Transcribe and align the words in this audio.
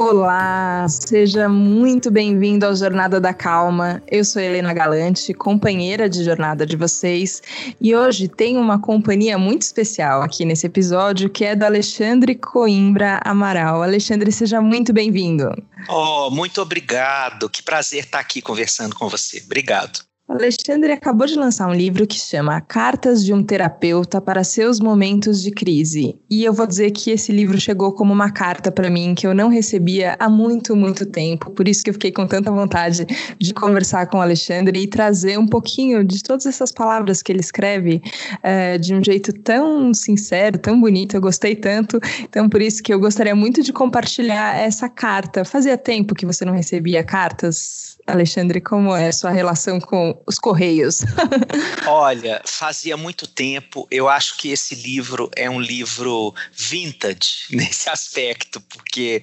Olá, 0.00 0.86
seja 0.88 1.46
muito 1.46 2.10
bem-vindo 2.10 2.64
ao 2.64 2.74
Jornada 2.74 3.20
da 3.20 3.34
Calma. 3.34 4.02
Eu 4.08 4.24
sou 4.24 4.40
Helena 4.40 4.72
Galante, 4.72 5.34
companheira 5.34 6.08
de 6.08 6.24
jornada 6.24 6.64
de 6.64 6.74
vocês, 6.74 7.42
e 7.78 7.94
hoje 7.94 8.26
tem 8.26 8.56
uma 8.56 8.80
companhia 8.80 9.36
muito 9.36 9.60
especial 9.60 10.22
aqui 10.22 10.46
nesse 10.46 10.66
episódio, 10.66 11.28
que 11.28 11.44
é 11.44 11.54
do 11.54 11.66
Alexandre 11.66 12.34
Coimbra 12.34 13.20
Amaral. 13.22 13.82
Alexandre, 13.82 14.32
seja 14.32 14.58
muito 14.62 14.90
bem-vindo. 14.90 15.50
Oh, 15.86 16.30
muito 16.30 16.62
obrigado. 16.62 17.50
Que 17.50 17.62
prazer 17.62 18.04
estar 18.04 18.20
aqui 18.20 18.40
conversando 18.40 18.96
com 18.96 19.06
você. 19.06 19.42
Obrigado. 19.44 20.09
Alexandre 20.30 20.92
acabou 20.92 21.26
de 21.26 21.34
lançar 21.34 21.66
um 21.66 21.74
livro 21.74 22.06
que 22.06 22.16
chama 22.16 22.60
Cartas 22.60 23.24
de 23.24 23.34
um 23.34 23.42
Terapeuta 23.42 24.20
para 24.20 24.44
Seus 24.44 24.78
Momentos 24.78 25.42
de 25.42 25.50
Crise. 25.50 26.16
E 26.30 26.44
eu 26.44 26.52
vou 26.52 26.68
dizer 26.68 26.92
que 26.92 27.10
esse 27.10 27.32
livro 27.32 27.60
chegou 27.60 27.92
como 27.92 28.12
uma 28.12 28.30
carta 28.30 28.70
para 28.70 28.88
mim 28.88 29.12
que 29.12 29.26
eu 29.26 29.34
não 29.34 29.48
recebia 29.48 30.14
há 30.20 30.28
muito, 30.28 30.76
muito 30.76 31.04
tempo. 31.04 31.50
Por 31.50 31.66
isso 31.66 31.82
que 31.82 31.90
eu 31.90 31.94
fiquei 31.94 32.12
com 32.12 32.28
tanta 32.28 32.48
vontade 32.48 33.04
de 33.40 33.52
conversar 33.52 34.06
com 34.06 34.18
o 34.18 34.20
Alexandre 34.20 34.80
e 34.80 34.86
trazer 34.86 35.36
um 35.36 35.48
pouquinho 35.48 36.04
de 36.04 36.22
todas 36.22 36.46
essas 36.46 36.70
palavras 36.70 37.24
que 37.24 37.32
ele 37.32 37.40
escreve 37.40 38.00
é, 38.40 38.78
de 38.78 38.94
um 38.94 39.02
jeito 39.02 39.32
tão 39.32 39.92
sincero, 39.92 40.58
tão 40.58 40.80
bonito. 40.80 41.16
Eu 41.16 41.20
gostei 41.20 41.56
tanto. 41.56 41.98
Então, 42.22 42.48
por 42.48 42.62
isso 42.62 42.84
que 42.84 42.94
eu 42.94 43.00
gostaria 43.00 43.34
muito 43.34 43.64
de 43.64 43.72
compartilhar 43.72 44.56
essa 44.56 44.88
carta. 44.88 45.44
Fazia 45.44 45.76
tempo 45.76 46.14
que 46.14 46.24
você 46.24 46.44
não 46.44 46.52
recebia 46.52 47.02
cartas 47.02 47.89
Alexandre, 48.12 48.60
como 48.60 48.94
é 48.94 49.08
a 49.08 49.12
sua 49.12 49.30
relação 49.30 49.80
com 49.80 50.20
os 50.26 50.38
Correios? 50.38 51.00
Olha, 51.86 52.40
fazia 52.44 52.96
muito 52.96 53.26
tempo. 53.26 53.86
Eu 53.90 54.08
acho 54.08 54.36
que 54.36 54.50
esse 54.50 54.74
livro 54.74 55.30
é 55.36 55.48
um 55.48 55.60
livro 55.60 56.34
vintage 56.52 57.46
nesse 57.50 57.88
aspecto, 57.88 58.60
porque 58.60 59.22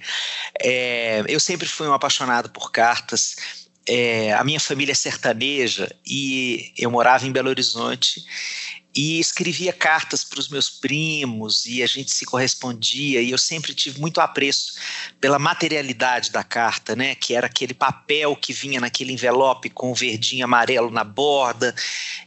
é, 0.62 1.24
eu 1.28 1.40
sempre 1.40 1.68
fui 1.68 1.88
um 1.88 1.94
apaixonado 1.94 2.50
por 2.50 2.72
cartas. 2.72 3.36
É, 3.90 4.34
a 4.34 4.44
minha 4.44 4.60
família 4.60 4.92
é 4.92 4.96
sertaneja 4.96 5.90
e 6.06 6.74
eu 6.78 6.92
morava 6.92 7.26
em 7.26 7.32
Belo 7.32 7.50
Horizonte 7.50 8.22
e 8.98 9.20
escrevia 9.20 9.72
cartas 9.72 10.24
para 10.24 10.40
os 10.40 10.50
meus 10.50 10.72
primos 10.72 11.68
e 11.68 11.84
a 11.84 11.86
gente 11.86 12.10
se 12.10 12.26
correspondia 12.26 13.22
e 13.22 13.30
eu 13.30 13.38
sempre 13.38 13.76
tive 13.76 14.02
muito 14.02 14.20
apreço 14.20 14.74
pela 15.22 15.38
materialidade 15.38 16.32
da 16.32 16.44
carta, 16.44 16.96
né, 16.96 17.14
que 17.14 17.36
era 17.36 17.46
aquele 17.46 17.76
papel 17.76 18.36
que 18.36 18.52
vinha 18.52 18.82
naquele 18.82 19.14
envelope 19.14 19.70
com 19.70 19.92
o 19.92 19.96
verdinho 19.96 20.44
amarelo 20.44 20.90
na 20.90 21.04
borda. 21.04 21.76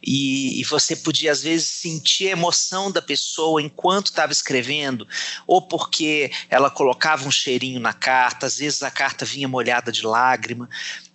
E, 0.01 0.61
e 0.61 0.65
você 0.65 0.95
podia 0.95 1.33
às 1.33 1.43
vezes 1.43 1.69
sentir 1.69 2.29
a 2.29 2.33
emoção 2.33 2.93
da 2.93 3.03
pessoa 3.03 3.61
enquanto 3.61 4.07
estava 4.07 4.31
escrevendo 4.31 5.09
ou 5.49 5.61
porque 5.61 6.31
ela 6.49 6.71
colocava 6.71 7.27
um 7.27 7.33
cheirinho 7.33 7.81
na 7.81 7.93
carta, 7.93 8.47
às 8.47 8.59
vezes 8.59 8.85
a 8.85 8.93
carta 8.93 9.25
vinha 9.25 9.49
molhada 9.49 9.91
de 9.91 10.07
lágrima 10.07 10.69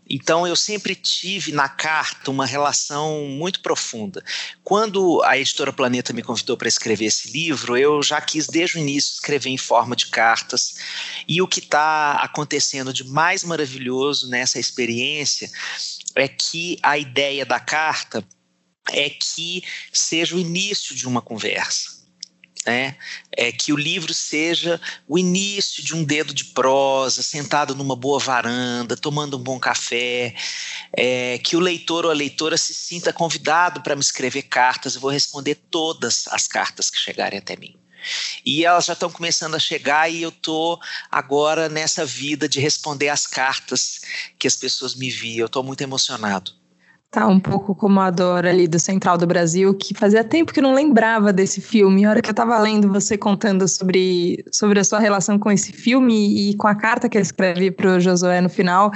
então 0.10 0.48
eu 0.48 0.56
sempre 0.56 0.96
tive 0.96 1.52
na 1.52 1.68
carta 1.68 2.30
uma 2.30 2.46
relação 2.46 3.26
muito 3.26 3.60
profunda. 3.62 4.24
Quando 4.64 5.22
a 5.24 5.38
editora 5.38 5.74
Planeta 5.74 6.14
me 6.14 6.22
convidou 6.22 6.56
para 6.56 6.68
escrever 6.68 7.06
esse 7.06 7.32
livro, 7.32 7.76
eu 7.76 8.02
já 8.04 8.22
quis 8.22 8.48
desde 8.48 8.78
o 8.78 8.82
início 8.82 9.14
escrever 9.14 9.50
em 9.50 9.58
forma 9.58 9.96
de 9.96 10.08
cartas. 10.08 10.76
E 11.28 11.42
o 11.42 11.48
que 11.48 11.60
está 11.60 12.14
acontecendo 12.22 12.94
de 12.94 13.04
mais 13.04 13.44
maravilhoso 13.44 14.30
nessa 14.30 14.60
experiência 14.60 15.50
é 16.16 16.28
que 16.28 16.78
a 16.84 16.98
ideia 16.98 17.46
da 17.46 17.60
carta 17.60 18.24
é 18.92 19.10
que 19.10 19.64
seja 19.92 20.36
o 20.36 20.40
início 20.40 20.96
de 20.96 21.08
uma 21.08 21.22
conversa 21.22 22.05
né? 22.66 22.96
É 23.32 23.52
que 23.52 23.72
o 23.72 23.78
livro 23.78 24.14
seja 24.14 24.82
o 25.08 25.18
início 25.20 25.84
de 25.84 25.96
um 25.96 26.04
dedo 26.04 26.34
de 26.34 26.46
prosa, 26.46 27.22
sentado 27.22 27.76
numa 27.76 27.96
boa 27.96 28.20
varanda, 28.20 28.98
tomando 28.98 29.38
um 29.38 29.44
bom 29.44 29.60
café, 29.60 30.34
é, 30.98 31.38
que 31.40 31.56
o 31.56 31.60
leitor 31.60 32.06
ou 32.06 32.12
a 32.12 32.16
leitora 32.16 32.58
se 32.58 32.74
sinta 32.74 33.14
convidado 33.14 33.82
para 33.82 33.96
me 33.96 34.02
escrever 34.02 34.44
cartas. 34.44 34.96
Eu 34.96 35.02
vou 35.02 35.12
responder 35.12 35.56
todas 35.70 36.28
as 36.30 36.48
cartas 36.48 36.90
que 36.90 36.98
chegarem 36.98 37.40
até 37.40 37.56
mim. 37.56 37.76
E 38.46 38.64
elas 38.64 38.86
já 38.86 38.94
estão 38.94 39.10
começando 39.10 39.56
a 39.56 39.60
chegar 39.60 40.10
e 40.12 40.22
eu 40.22 40.30
estou 40.30 40.80
agora 41.12 41.68
nessa 41.68 42.06
vida 42.06 42.48
de 42.48 42.60
responder 42.60 43.10
as 43.10 43.26
cartas 43.26 44.02
que 44.38 44.48
as 44.48 44.56
pessoas 44.56 44.96
me 44.96 45.10
viam. 45.10 45.44
Eu 45.44 45.48
estou 45.48 45.64
muito 45.64 45.82
emocionado. 45.82 46.65
Tá 47.16 47.28
um 47.28 47.40
pouco 47.40 47.74
como 47.74 48.02
a 48.02 48.10
Dora 48.12 48.50
ali 48.50 48.68
do 48.68 48.78
Central 48.78 49.18
do 49.18 49.26
Brasil, 49.26 49.74
que 49.74 49.94
fazia 49.94 50.22
tempo 50.22 50.52
que 50.52 50.60
não 50.60 50.74
lembrava 50.74 51.32
desse 51.32 51.62
filme. 51.62 52.04
A 52.04 52.10
hora 52.10 52.22
que 52.22 52.30
eu 52.30 52.34
tava 52.34 52.60
lendo 52.60 52.92
você 52.92 53.18
contando 53.18 53.66
sobre, 53.70 54.44
sobre 54.52 54.82
a 54.82 54.84
sua 54.84 55.00
relação 55.00 55.40
com 55.40 55.50
esse 55.50 55.72
filme 55.72 56.52
e 56.52 56.58
com 56.58 56.68
a 56.68 56.76
carta 56.76 57.08
que 57.08 57.18
ele 57.18 57.24
escreve 57.24 57.72
pro 57.72 58.02
Josué 58.02 58.42
no 58.42 58.50
final, 58.50 58.92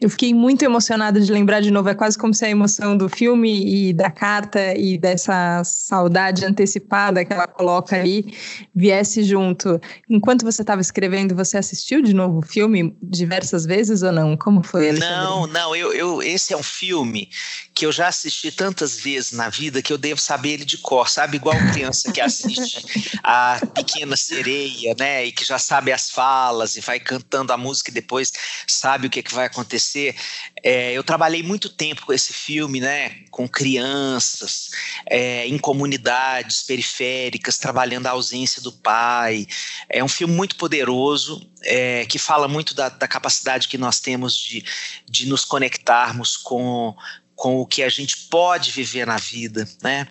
eu 0.00 0.10
fiquei 0.10 0.34
muito 0.34 0.64
emocionada 0.64 1.20
de 1.20 1.30
lembrar 1.30 1.60
de 1.60 1.70
novo. 1.70 1.88
É 1.88 1.94
quase 1.94 2.18
como 2.18 2.34
se 2.34 2.44
a 2.44 2.50
emoção 2.50 2.96
do 2.96 3.08
filme 3.08 3.88
e 3.88 3.92
da 3.92 4.10
carta 4.10 4.74
e 4.76 4.98
dessa 4.98 5.62
saudade 5.62 6.44
antecipada 6.44 7.24
que 7.24 7.32
ela 7.32 7.46
coloca 7.46 7.94
ali 7.94 8.34
viesse 8.74 9.22
junto. 9.22 9.80
Enquanto 10.08 10.44
você 10.44 10.62
estava 10.62 10.80
escrevendo, 10.80 11.36
você 11.36 11.56
assistiu 11.56 12.02
de 12.02 12.14
novo 12.14 12.40
o 12.40 12.42
filme 12.42 12.96
diversas 13.00 13.64
vezes 13.64 14.02
ou 14.02 14.10
não? 14.10 14.36
Como 14.36 14.60
foi, 14.60 14.88
Alexandre? 14.88 15.14
Não, 15.14 15.46
não. 15.46 15.76
Eu, 15.76 15.92
eu, 15.92 16.20
esse 16.20 16.52
é 16.52 16.56
um 16.56 16.64
filme 16.64 17.28
que 17.74 17.86
eu 17.86 17.92
já 17.92 18.08
assisti 18.08 18.50
tantas 18.50 18.98
vezes 18.98 19.32
na 19.32 19.48
vida 19.48 19.82
que 19.82 19.92
eu 19.92 19.98
devo 19.98 20.20
saber 20.20 20.50
ele 20.50 20.64
de 20.64 20.78
cor, 20.78 21.08
sabe? 21.08 21.36
Igual 21.36 21.56
criança 21.72 22.12
que 22.12 22.20
assiste 22.20 22.84
a 23.22 23.60
Pequena 23.74 24.16
Sereia, 24.16 24.94
né? 24.98 25.26
E 25.26 25.32
que 25.32 25.44
já 25.44 25.58
sabe 25.58 25.92
as 25.92 26.10
falas 26.10 26.76
e 26.76 26.80
vai 26.80 27.00
cantando 27.00 27.52
a 27.52 27.56
música 27.56 27.90
e 27.90 27.94
depois 27.94 28.32
sabe 28.66 29.06
o 29.06 29.10
que, 29.10 29.20
é 29.20 29.22
que 29.22 29.34
vai 29.34 29.46
acontecer. 29.46 30.14
É, 30.62 30.92
eu 30.92 31.02
trabalhei 31.02 31.42
muito 31.42 31.68
tempo 31.68 32.04
com 32.04 32.12
esse 32.12 32.32
filme, 32.32 32.80
né? 32.80 33.24
Com 33.30 33.48
crianças, 33.48 34.70
é, 35.06 35.46
em 35.46 35.58
comunidades 35.58 36.62
periféricas, 36.62 37.58
trabalhando 37.58 38.06
a 38.06 38.10
ausência 38.10 38.60
do 38.60 38.72
pai. 38.72 39.46
É 39.88 40.02
um 40.04 40.08
filme 40.08 40.34
muito 40.34 40.56
poderoso, 40.56 41.48
é, 41.62 42.04
que 42.06 42.18
fala 42.18 42.48
muito 42.48 42.74
da, 42.74 42.88
da 42.88 43.08
capacidade 43.08 43.68
que 43.68 43.78
nós 43.78 44.00
temos 44.00 44.36
de, 44.36 44.64
de 45.08 45.26
nos 45.26 45.44
conectarmos 45.44 46.36
com 46.36 46.94
com 47.40 47.58
o 47.58 47.64
que 47.64 47.82
a 47.82 47.88
gente 47.88 48.28
pode 48.28 48.70
viver 48.70 49.06
na 49.06 49.16
vida, 49.16 49.66
né? 49.82 50.06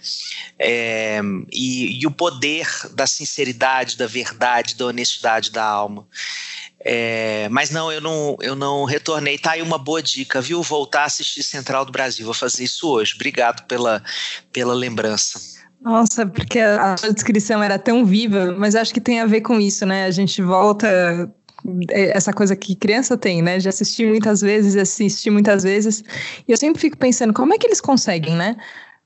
É, 0.57 1.21
e, 1.53 2.01
e, 2.01 2.07
o 2.07 2.09
poder 2.09 2.67
da 2.95 3.05
sinceridade, 3.05 3.95
da 3.95 4.07
verdade, 4.07 4.73
da 4.73 4.87
honestidade 4.87 5.51
da 5.51 5.63
alma. 5.63 6.07
É, 6.79 7.47
mas 7.49 7.69
não, 7.69 7.91
eu 7.91 8.01
não, 8.01 8.35
eu 8.41 8.55
não 8.55 8.83
retornei. 8.83 9.37
Tá 9.37 9.51
aí 9.51 9.61
uma 9.61 9.77
boa 9.77 10.01
dica, 10.01 10.41
viu? 10.41 10.63
Voltar 10.63 11.03
a 11.03 11.05
assistir 11.05 11.43
Central 11.43 11.85
do 11.85 11.91
Brasil. 11.91 12.25
Vou 12.25 12.33
fazer 12.33 12.63
isso 12.63 12.89
hoje. 12.89 13.13
Obrigado 13.13 13.63
pela, 13.67 14.01
pela 14.51 14.73
lembrança. 14.73 15.39
Nossa, 15.79 16.25
porque 16.25 16.59
a 16.59 16.95
descrição 17.13 17.61
era 17.61 17.77
tão 17.77 18.03
viva, 18.03 18.55
mas 18.57 18.75
acho 18.75 18.91
que 18.91 18.99
tem 18.99 19.19
a 19.19 19.27
ver 19.27 19.41
com 19.41 19.59
isso, 19.59 19.85
né? 19.85 20.05
A 20.05 20.11
gente 20.11 20.41
volta 20.41 21.31
essa 21.89 22.33
coisa 22.33 22.55
que 22.55 22.75
criança 22.75 23.17
tem, 23.17 23.41
né? 23.41 23.57
De 23.57 23.67
assistir 23.67 24.07
muitas 24.07 24.41
vezes, 24.41 24.75
assistir 24.75 25.29
muitas 25.29 25.63
vezes. 25.63 26.03
E 26.47 26.51
eu 26.51 26.57
sempre 26.57 26.81
fico 26.81 26.97
pensando, 26.97 27.33
como 27.33 27.53
é 27.53 27.57
que 27.57 27.67
eles 27.67 27.81
conseguem, 27.81 28.35
né? 28.35 28.55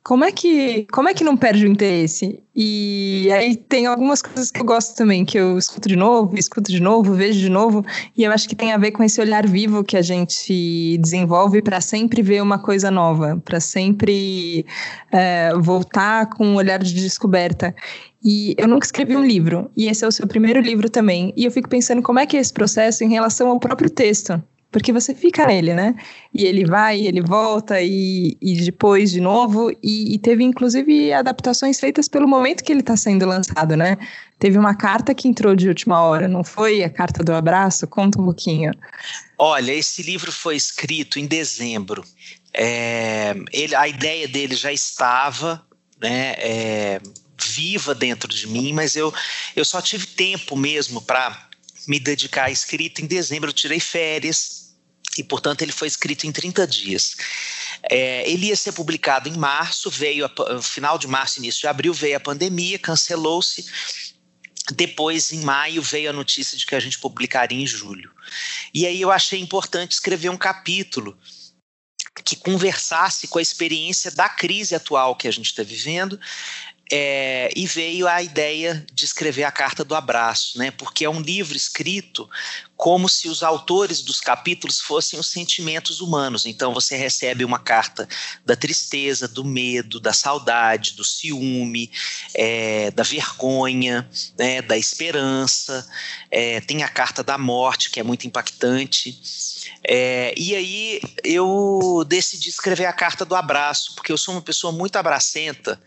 Como 0.04 0.26
é 0.26 0.34
que, 0.34 0.86
como 0.92 1.08
é 1.08 1.14
que 1.14 1.24
não 1.24 1.38
perde 1.38 1.66
o 1.66 1.70
interesse? 1.70 2.44
E 2.54 3.30
aí 3.32 3.56
tem 3.56 3.86
algumas 3.86 4.22
coisas 4.22 4.52
que 4.52 4.60
eu 4.60 4.66
gosto 4.66 4.98
também, 4.98 5.24
que 5.24 5.38
eu 5.38 5.58
escuto 5.58 5.88
de 5.88 5.96
novo, 5.96 6.38
escuto 6.38 6.70
de 6.70 6.82
novo, 6.82 7.14
vejo 7.14 7.40
de 7.40 7.48
novo, 7.48 7.86
e 8.16 8.26
eu 8.26 8.32
acho 8.34 8.50
que 8.50 8.54
tem 8.54 8.74
a 8.74 8.78
ver 8.78 8.92
com 8.92 9.02
esse 9.02 9.22
olhar 9.22 9.48
vivo 9.48 9.82
que 9.82 9.96
a 9.96 10.02
gente 10.02 10.98
desenvolve 10.98 11.62
para 11.62 11.80
sempre 11.80 12.22
ver 12.22 12.44
uma 12.44 12.60
coisa 12.60 12.92
nova, 12.92 13.42
para 13.46 13.62
sempre 13.62 14.66
é, 15.10 15.54
voltar 15.58 16.30
com 16.32 16.48
um 16.48 16.56
olhar 16.56 16.80
de 16.80 16.94
descoberta. 16.94 17.74
E 18.22 18.56
eu 18.58 18.68
nunca 18.68 18.86
escrevi 18.86 19.16
um 19.16 19.26
livro, 19.26 19.72
e 19.76 19.88
esse 19.88 20.04
é 20.04 20.08
o 20.08 20.12
seu 20.12 20.28
primeiro 20.28 20.60
livro 20.60 20.90
também. 20.90 21.34
E 21.38 21.46
eu 21.46 21.52
fico 21.52 21.70
pensando 21.70 22.02
como 22.02 22.20
é 22.20 22.26
que 22.26 22.36
é 22.36 22.42
esse 22.42 22.52
processo 22.52 23.06
em 23.06 23.10
relação 23.10 23.48
ao 23.48 23.60
próprio 23.60 23.90
texto. 23.90 24.44
Porque 24.74 24.92
você 24.92 25.14
fica 25.14 25.46
nele, 25.46 25.72
né? 25.76 25.96
E 26.34 26.46
ele 26.46 26.66
vai, 26.66 27.00
ele 27.00 27.22
volta, 27.22 27.80
e, 27.80 28.36
e 28.42 28.56
depois 28.56 29.12
de 29.12 29.22
novo. 29.22 29.72
E, 29.84 30.16
e 30.16 30.18
teve, 30.18 30.44
inclusive, 30.44 31.14
adaptações 31.14 31.80
feitas 31.80 32.08
pelo 32.08 32.28
momento 32.28 32.64
que 32.64 32.72
ele 32.72 32.80
está 32.80 32.98
sendo 32.98 33.24
lançado, 33.28 33.78
né? 33.78 34.00
Teve 34.40 34.58
uma 34.58 34.74
carta 34.74 35.14
que 35.14 35.28
entrou 35.28 35.56
de 35.56 35.68
última 35.68 36.02
hora, 36.02 36.28
não 36.28 36.44
foi? 36.44 36.84
A 36.84 36.90
carta 36.90 37.24
do 37.24 37.32
abraço? 37.34 37.86
Conta 37.86 38.20
um 38.20 38.26
pouquinho. 38.26 38.74
Olha, 39.38 39.72
esse 39.72 40.02
livro 40.02 40.32
foi 40.32 40.56
escrito 40.56 41.20
em 41.20 41.28
dezembro. 41.28 42.04
É, 42.52 43.36
ele, 43.52 43.76
a 43.76 43.88
ideia 43.88 44.28
dele 44.28 44.56
já 44.56 44.74
estava, 44.74 45.64
né? 46.02 46.34
É, 46.40 47.02
viva 47.40 47.94
dentro 47.94 48.28
de 48.28 48.48
mim, 48.48 48.74
mas 48.74 48.96
eu, 48.96 49.14
eu 49.56 49.64
só 49.64 49.80
tive 49.80 50.08
tempo 50.08 50.56
mesmo 50.56 51.00
para 51.00 51.48
me 51.88 52.00
dedicar 52.00 52.46
à 52.46 52.52
escrita 52.52 53.04
em 53.04 53.06
dezembro. 53.06 53.50
Eu 53.50 53.54
tirei 53.54 53.80
férias 53.80 54.63
e, 55.18 55.24
portanto, 55.24 55.62
ele 55.62 55.72
foi 55.72 55.88
escrito 55.88 56.26
em 56.26 56.32
30 56.32 56.66
dias. 56.66 57.16
É, 57.90 58.30
ele 58.30 58.48
ia 58.48 58.56
ser 58.56 58.72
publicado 58.72 59.30
em 59.30 59.38
março, 59.38 59.90
veio 59.90 60.26
a, 60.26 60.62
final 60.62 60.98
de 60.98 61.08
março, 61.08 61.40
início 61.40 61.62
de 61.62 61.68
abril, 61.68 61.94
veio 61.94 62.18
a 62.18 62.20
pandemia, 62.20 62.80
cancelou-se 62.80 63.66
depois, 64.72 65.32
em 65.34 65.42
maio, 65.42 65.82
veio 65.82 66.10
a 66.10 66.14
notícia 66.14 66.58
de 66.58 66.66
que 66.66 66.76
a 66.76 66.80
gente 66.80 66.98
publicaria 66.98 67.62
em 67.62 67.68
julho. 67.68 68.12
E 68.74 68.88
aí 68.88 69.02
eu 69.02 69.12
achei 69.12 69.40
importante 69.40 69.92
escrever 69.92 70.30
um 70.30 70.38
capítulo 70.38 71.18
que 72.24 72.36
conversasse 72.36 73.28
com 73.28 73.40
a 73.40 73.42
experiência 73.42 74.12
da 74.12 74.30
crise 74.30 74.76
atual 74.76 75.16
que 75.16 75.28
a 75.28 75.32
gente 75.32 75.48
está 75.48 75.64
vivendo 75.64 76.18
é, 76.92 77.50
e 77.56 77.66
veio 77.66 78.08
a 78.08 78.22
ideia 78.22 78.86
de 78.94 79.06
escrever 79.06 79.44
a 79.44 79.52
Carta 79.52 79.84
do 79.84 79.96
Abraço, 79.96 80.58
né? 80.58 80.72
porque 80.72 81.04
é 81.04 81.10
um 81.10 81.22
livro 81.22 81.58
escrito 81.58 82.30
como 82.76 83.08
se 83.08 83.30
os 83.30 83.44
autores 83.44 84.02
dos 84.02 84.20
capítulos 84.20 84.82
fossem 84.82 85.20
os 85.20 85.30
sentimentos 85.30 86.02
humanos. 86.02 86.46
Então 86.46 86.74
você 86.74 86.98
recebe 86.98 87.46
uma 87.46 87.60
carta 87.60 88.08
da 88.46 88.56
tristeza, 88.56 89.28
do 89.28 89.46
medo, 89.46 90.00
da 90.00 90.12
saudade, 90.12 90.94
do 90.94 91.04
ciúme, 91.04 91.92
é, 92.34 92.92
da 92.92 93.04
vergonha, 93.04 94.10
né, 94.38 94.62
da 94.62 94.78
esperança. 94.78 95.88
É, 96.30 96.60
tem 96.62 96.84
a 96.84 96.90
carta 96.90 97.24
da 97.24 97.38
morte, 97.38 97.90
que 97.90 98.00
é 98.00 98.04
muito 98.04 98.28
impactante. 98.28 99.18
É, 99.86 100.34
e 100.36 100.56
aí 100.56 101.02
eu 101.24 102.04
decidi 102.08 102.50
escrever 102.50 102.86
a 102.86 102.94
carta 102.94 103.24
do 103.24 103.36
abraço, 103.36 103.94
porque 103.96 104.12
eu 104.12 104.18
sou 104.18 104.34
uma 104.34 104.42
pessoa 104.42 104.74
muito 104.74 104.96
abracenta 104.96 105.80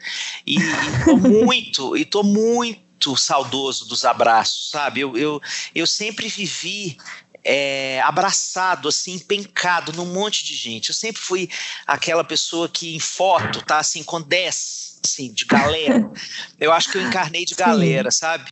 e, 0.47 0.57
estou 0.57 1.17
muito, 1.19 1.97
e 1.97 2.05
tô 2.05 2.23
muito 2.23 2.86
saudoso 3.17 3.87
dos 3.87 4.05
abraços, 4.05 4.71
sabe? 4.71 5.01
Eu, 5.01 5.17
eu, 5.17 5.41
eu 5.75 5.87
sempre 5.87 6.29
vivi 6.29 6.99
é, 7.47 8.01
abraçado, 8.03 8.89
assim, 8.89 9.19
pencado 9.19 9.93
num 9.93 10.07
monte 10.07 10.45
de 10.45 10.57
gente. 10.57 10.89
Eu 10.89 10.95
sempre 10.95 11.23
fui 11.23 11.49
aquela 11.87 12.25
pessoa 12.25 12.69
que 12.69 12.97
em 12.97 12.99
foto 12.99 13.63
tá 13.63 13.79
assim 13.79 14.03
com 14.03 14.21
10, 14.21 15.01
assim, 15.05 15.33
de 15.33 15.45
galera. 15.45 16.11
Eu 16.59 16.73
acho 16.73 16.91
que 16.91 16.99
eu 16.99 17.03
encarnei 17.03 17.45
de 17.45 17.55
galera, 17.55 18.11
Sim. 18.11 18.19
sabe? 18.19 18.51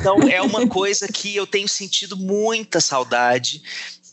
Então 0.00 0.18
é 0.28 0.40
uma 0.40 0.66
coisa 0.66 1.06
que 1.06 1.36
eu 1.36 1.46
tenho 1.46 1.68
sentido 1.68 2.16
muita 2.16 2.80
saudade. 2.80 3.62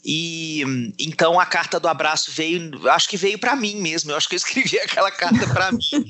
E 0.03 0.63
então 0.99 1.39
a 1.39 1.45
carta 1.45 1.79
do 1.79 1.87
abraço 1.87 2.31
veio, 2.31 2.89
acho 2.89 3.07
que 3.07 3.15
veio 3.15 3.37
para 3.37 3.55
mim 3.55 3.75
mesmo. 3.75 4.11
Eu 4.11 4.17
acho 4.17 4.27
que 4.27 4.35
eu 4.35 4.37
escrevi 4.37 4.77
aquela 4.81 5.11
carta 5.11 5.47
para 5.47 5.71
mim. 5.71 5.79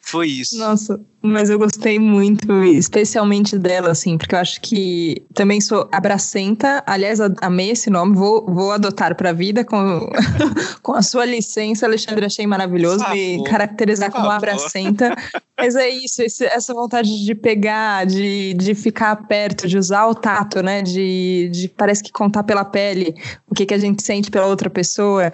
Foi 0.00 0.28
isso. 0.28 0.56
Nossa, 0.56 0.98
mas 1.22 1.50
eu 1.50 1.58
gostei 1.58 1.98
muito, 1.98 2.64
especialmente 2.64 3.58
dela, 3.58 3.90
assim, 3.90 4.16
porque 4.16 4.34
eu 4.34 4.38
acho 4.38 4.60
que 4.60 5.22
também 5.34 5.60
sou 5.60 5.86
abracenta. 5.92 6.82
Aliás, 6.86 7.18
amei 7.42 7.70
esse 7.70 7.90
nome, 7.90 8.16
vou, 8.16 8.46
vou 8.46 8.72
adotar 8.72 9.14
para 9.14 9.30
a 9.30 9.32
vida 9.32 9.62
com, 9.62 10.08
com 10.82 10.94
a 10.94 11.02
sua 11.02 11.26
licença, 11.26 11.84
Alexandre. 11.84 12.24
Achei 12.24 12.46
maravilhoso 12.46 13.06
me 13.10 13.44
caracterizar 13.44 14.10
como 14.10 14.30
abracenta. 14.30 15.14
Mas 15.58 15.76
é 15.76 15.90
isso, 15.90 16.22
esse, 16.22 16.46
essa 16.46 16.72
vontade 16.72 17.22
de 17.22 17.34
pegar, 17.34 18.06
de, 18.06 18.54
de 18.54 18.74
ficar 18.74 19.14
perto, 19.26 19.68
de 19.68 19.76
usar 19.76 20.06
o 20.06 20.14
tato, 20.14 20.62
né? 20.62 20.80
De, 20.80 21.50
de 21.52 21.68
parece 21.68 22.02
que 22.02 22.10
contar 22.10 22.44
pela 22.44 22.64
pele 22.64 23.14
o 23.46 23.54
que, 23.54 23.66
que 23.66 23.74
a 23.74 23.78
gente 23.78 24.02
sente 24.02 24.30
pela 24.30 24.46
outra 24.46 24.70
pessoa. 24.70 25.30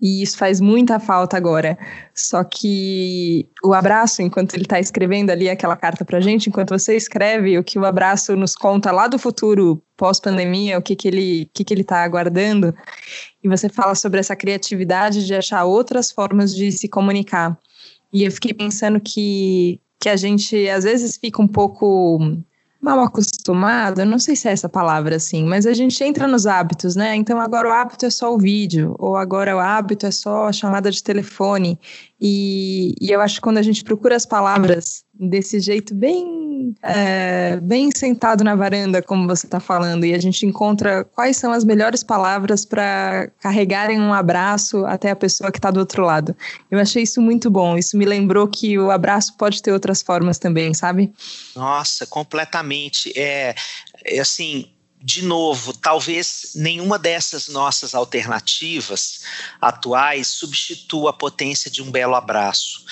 E 0.00 0.22
isso 0.22 0.38
faz 0.38 0.60
muita 0.60 0.98
falta 0.98 1.36
agora. 1.36 1.78
Só 2.14 2.42
que 2.42 3.46
o 3.62 3.74
abraço, 3.74 4.22
enquanto 4.22 4.54
ele 4.54 4.62
está 4.62 4.80
escrevendo 4.80 5.30
ali 5.30 5.48
aquela 5.48 5.76
carta 5.76 6.04
para 6.04 6.20
gente, 6.20 6.48
enquanto 6.48 6.70
você 6.70 6.96
escreve 6.96 7.58
o 7.58 7.64
que 7.64 7.78
o 7.78 7.84
abraço 7.84 8.34
nos 8.34 8.54
conta 8.54 8.90
lá 8.90 9.06
do 9.06 9.18
futuro, 9.18 9.82
pós-pandemia, 9.96 10.78
o 10.78 10.82
que, 10.82 10.96
que 10.96 11.08
ele 11.08 11.50
que, 11.52 11.62
que 11.62 11.74
ele 11.74 11.82
está 11.82 12.02
aguardando, 12.02 12.74
e 13.44 13.48
você 13.48 13.68
fala 13.68 13.94
sobre 13.94 14.20
essa 14.20 14.34
criatividade 14.34 15.26
de 15.26 15.34
achar 15.34 15.64
outras 15.64 16.10
formas 16.10 16.54
de 16.54 16.72
se 16.72 16.88
comunicar. 16.88 17.58
E 18.12 18.24
eu 18.24 18.32
fiquei 18.32 18.54
pensando 18.54 18.98
que, 19.00 19.80
que 20.00 20.08
a 20.08 20.16
gente 20.16 20.68
às 20.68 20.84
vezes 20.84 21.18
fica 21.18 21.42
um 21.42 21.48
pouco 21.48 22.18
mal 22.80 23.00
acostumado, 23.00 24.04
não 24.06 24.18
sei 24.18 24.34
se 24.34 24.48
é 24.48 24.52
essa 24.52 24.68
palavra 24.68 25.16
assim, 25.16 25.44
mas 25.44 25.66
a 25.66 25.74
gente 25.74 26.02
entra 26.02 26.26
nos 26.26 26.46
hábitos, 26.46 26.96
né? 26.96 27.14
Então 27.14 27.38
agora 27.38 27.68
o 27.68 27.72
hábito 27.72 28.06
é 28.06 28.10
só 28.10 28.34
o 28.34 28.38
vídeo, 28.38 28.96
ou 28.98 29.16
agora 29.16 29.54
o 29.54 29.58
hábito 29.58 30.06
é 30.06 30.10
só 30.10 30.46
a 30.46 30.52
chamada 30.52 30.90
de 30.90 31.02
telefone. 31.02 31.78
E, 32.18 32.94
e 33.00 33.10
eu 33.10 33.20
acho 33.20 33.36
que 33.36 33.40
quando 33.42 33.58
a 33.58 33.62
gente 33.62 33.84
procura 33.84 34.16
as 34.16 34.24
palavras 34.24 35.04
desse 35.20 35.60
jeito 35.60 35.94
bem, 35.94 36.74
é, 36.82 37.58
bem 37.60 37.90
sentado 37.90 38.42
na 38.42 38.54
varanda, 38.54 39.02
como 39.02 39.28
você 39.28 39.46
está 39.46 39.60
falando, 39.60 40.06
e 40.06 40.14
a 40.14 40.18
gente 40.18 40.46
encontra 40.46 41.04
quais 41.04 41.36
são 41.36 41.52
as 41.52 41.62
melhores 41.62 42.02
palavras 42.02 42.64
para 42.64 43.28
carregarem 43.40 44.00
um 44.00 44.14
abraço 44.14 44.86
até 44.86 45.10
a 45.10 45.16
pessoa 45.16 45.52
que 45.52 45.58
está 45.58 45.70
do 45.70 45.80
outro 45.80 46.02
lado. 46.02 46.34
Eu 46.70 46.78
achei 46.78 47.02
isso 47.02 47.20
muito 47.20 47.50
bom. 47.50 47.76
Isso 47.76 47.98
me 47.98 48.06
lembrou 48.06 48.48
que 48.48 48.78
o 48.78 48.90
abraço 48.90 49.36
pode 49.36 49.62
ter 49.62 49.72
outras 49.72 50.00
formas 50.00 50.38
também, 50.38 50.72
sabe? 50.72 51.12
Nossa, 51.54 52.06
completamente. 52.06 53.12
É, 53.14 53.54
é 54.04 54.20
assim 54.20 54.70
de 55.02 55.22
novo, 55.22 55.72
talvez 55.72 56.52
nenhuma 56.54 56.98
dessas 56.98 57.48
nossas 57.48 57.94
alternativas 57.94 59.20
atuais 59.58 60.28
substitua 60.28 61.10
a 61.10 61.14
potência 61.14 61.70
de 61.70 61.82
um 61.82 61.90
belo 61.90 62.14
abraço, 62.14 62.84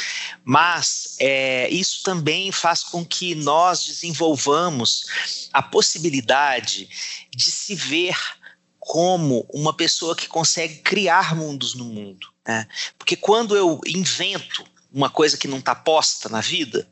mas 0.42 1.16
é, 1.20 1.68
isso 1.68 2.02
também 2.02 2.50
faz 2.50 2.82
com 2.82 3.04
que 3.04 3.34
nós 3.34 3.84
desenvolvamos 3.84 5.04
a 5.52 5.62
possibilidade 5.62 6.88
de 7.34 7.50
se 7.50 7.74
ver 7.74 8.16
como 8.78 9.46
uma 9.52 9.74
pessoa 9.74 10.16
que 10.16 10.26
consegue 10.26 10.76
criar 10.76 11.36
mundos 11.36 11.74
no 11.74 11.84
mundo. 11.84 12.26
Né? 12.46 12.66
Porque 12.98 13.16
quando 13.16 13.54
eu 13.54 13.78
invento 13.86 14.64
uma 14.90 15.10
coisa 15.10 15.36
que 15.36 15.46
não 15.46 15.58
está 15.58 15.74
posta 15.74 16.30
na 16.30 16.40
vida, 16.40 16.88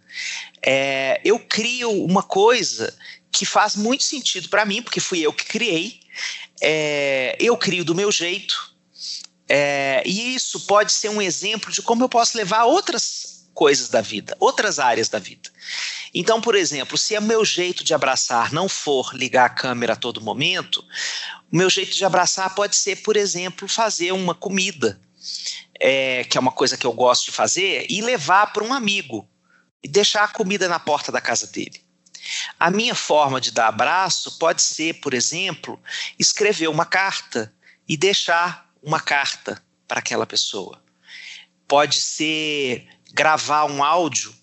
é, 0.61 1.21
eu 1.25 1.39
crio 1.39 1.91
uma 2.05 2.23
coisa 2.23 2.95
que 3.33 3.45
faz 3.45 3.77
muito 3.77 4.05
sentido 4.05 4.49
para 4.49 4.65
mim, 4.65 4.83
porque 4.83 5.01
fui 5.01 5.21
eu 5.21 5.33
que 5.33 5.45
criei. 5.45 6.01
É, 6.61 7.37
eu 7.39 7.57
crio 7.57 7.85
do 7.85 7.95
meu 7.95 8.11
jeito. 8.11 8.75
É, 9.49 10.03
e 10.05 10.35
isso 10.35 10.61
pode 10.61 10.93
ser 10.93 11.09
um 11.09 11.23
exemplo 11.23 11.71
de 11.71 11.83
como 11.83 12.03
eu 12.03 12.09
posso 12.09 12.37
levar 12.37 12.65
outras 12.65 13.47
coisas 13.55 13.89
da 13.89 14.01
vida, 14.01 14.37
outras 14.39 14.79
áreas 14.79 15.09
da 15.09 15.19
vida. 15.19 15.51
Então, 16.13 16.41
por 16.41 16.55
exemplo, 16.55 16.99
se 16.99 17.17
o 17.17 17.23
meu 17.23 17.45
jeito 17.45 17.85
de 17.85 17.95
abraçar 17.95 18.53
não 18.53 18.69
for 18.69 19.15
ligar 19.15 19.47
a 19.47 19.51
câmera 19.51 19.95
a 19.95 19.97
todo 19.97 20.21
momento, 20.21 20.85
o 21.51 21.57
meu 21.57 21.71
jeito 21.71 21.95
de 21.95 22.05
abraçar 22.05 22.55
pode 22.55 22.77
ser, 22.77 22.97
por 22.97 23.17
exemplo, 23.17 23.69
fazer 23.69 24.13
uma 24.13 24.35
comida, 24.35 25.01
é, 25.81 26.25
que 26.25 26.37
é 26.37 26.41
uma 26.41 26.53
coisa 26.53 26.77
que 26.77 26.87
eu 26.87 26.93
gosto 26.93 27.27
de 27.27 27.33
fazer, 27.33 27.87
e 27.89 28.01
levar 28.01 28.53
para 28.53 28.65
um 28.65 28.75
amigo 28.75 29.29
e 29.83 29.89
deixar 29.89 30.25
a 30.25 30.29
comida 30.29 30.69
na 30.69 30.79
porta 30.79 31.13
da 31.13 31.21
casa 31.21 31.47
dele. 31.47 31.86
A 32.59 32.71
minha 32.71 32.95
forma 32.95 33.41
de 33.41 33.51
dar 33.51 33.69
abraço 33.69 34.39
pode 34.39 34.63
ser, 34.63 34.95
por 35.01 35.15
exemplo, 35.15 35.81
escrever 36.19 36.69
uma 36.69 36.85
carta 36.85 37.53
e 37.89 37.97
deixar 37.97 38.71
uma 38.83 39.01
carta 39.01 39.63
para 39.87 40.01
aquela 40.01 40.27
pessoa. 40.27 40.83
Pode 41.69 42.01
ser 42.01 42.87
gravar 43.13 43.65
um 43.65 43.83
áudio 43.83 44.35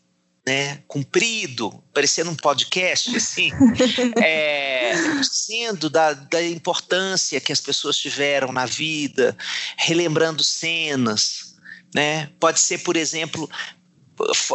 né, 0.45 0.83
comprido, 0.87 1.81
parecendo 1.93 2.29
um 2.29 2.35
podcast, 2.35 3.15
assim, 3.15 3.49
é, 4.21 4.93
sendo 5.23 5.89
da, 5.89 6.13
da 6.13 6.43
importância 6.43 7.39
que 7.39 7.51
as 7.53 7.61
pessoas 7.61 7.97
tiveram 7.97 8.51
na 8.51 8.65
vida, 8.65 9.37
relembrando 9.77 10.43
cenas, 10.43 11.55
né? 11.95 12.29
Pode 12.39 12.59
ser, 12.59 12.79
por 12.79 12.97
exemplo, 12.97 13.49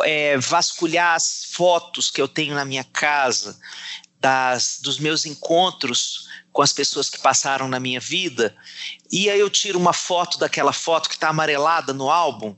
é, 0.04 0.36
vasculhar 0.38 1.14
as 1.14 1.46
fotos 1.52 2.10
que 2.10 2.20
eu 2.20 2.28
tenho 2.28 2.54
na 2.54 2.64
minha 2.64 2.84
casa, 2.84 3.58
das, 4.20 4.80
dos 4.82 4.98
meus 4.98 5.26
encontros 5.26 6.26
com 6.52 6.62
as 6.62 6.72
pessoas 6.72 7.08
que 7.08 7.18
passaram 7.18 7.68
na 7.68 7.78
minha 7.78 8.00
vida, 8.00 8.56
e 9.10 9.30
aí 9.30 9.38
eu 9.38 9.48
tiro 9.48 9.78
uma 9.78 9.92
foto 9.92 10.38
daquela 10.38 10.72
foto 10.72 11.08
que 11.08 11.14
está 11.14 11.28
amarelada 11.28 11.92
no 11.92 12.10
álbum 12.10 12.56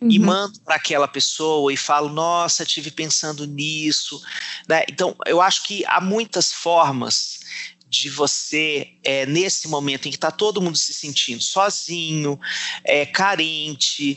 uhum. 0.00 0.10
e 0.10 0.18
mando 0.18 0.60
para 0.60 0.76
aquela 0.76 1.08
pessoa 1.08 1.72
e 1.72 1.76
falo, 1.76 2.08
nossa, 2.08 2.64
tive 2.64 2.90
pensando 2.90 3.46
nisso. 3.46 4.20
Né? 4.68 4.84
Então, 4.88 5.16
eu 5.26 5.40
acho 5.40 5.64
que 5.64 5.84
há 5.86 6.00
muitas 6.00 6.52
formas 6.52 7.40
de 7.88 8.08
você, 8.08 8.94
é, 9.04 9.26
nesse 9.26 9.68
momento 9.68 10.08
em 10.08 10.10
que 10.10 10.16
está 10.16 10.30
todo 10.30 10.62
mundo 10.62 10.78
se 10.78 10.94
sentindo 10.94 11.42
sozinho, 11.42 12.40
é, 12.84 13.04
carente, 13.04 14.14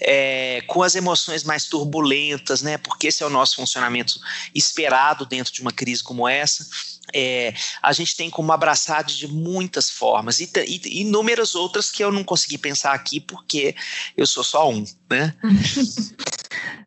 é, 0.00 0.62
com 0.66 0.82
as 0.82 0.94
emoções 0.94 1.44
mais 1.44 1.66
turbulentas, 1.66 2.62
né? 2.62 2.78
Porque 2.78 3.08
esse 3.08 3.22
é 3.22 3.26
o 3.26 3.30
nosso 3.30 3.56
funcionamento 3.56 4.20
esperado 4.54 5.24
dentro 5.26 5.52
de 5.52 5.60
uma 5.60 5.72
crise 5.72 6.02
como 6.02 6.28
essa. 6.28 6.66
É, 7.12 7.54
a 7.82 7.92
gente 7.92 8.16
tem 8.16 8.30
como 8.30 8.50
abraçar 8.50 9.04
de 9.04 9.28
muitas 9.28 9.90
formas 9.90 10.40
e, 10.40 10.50
e, 10.66 11.02
inúmeras 11.02 11.54
outras 11.54 11.90
que 11.90 12.02
eu 12.02 12.10
não 12.10 12.24
consegui 12.24 12.56
pensar 12.56 12.92
aqui 12.92 13.20
porque 13.20 13.76
eu 14.16 14.26
sou 14.26 14.42
só 14.42 14.70
um, 14.70 14.84
né? 15.10 15.34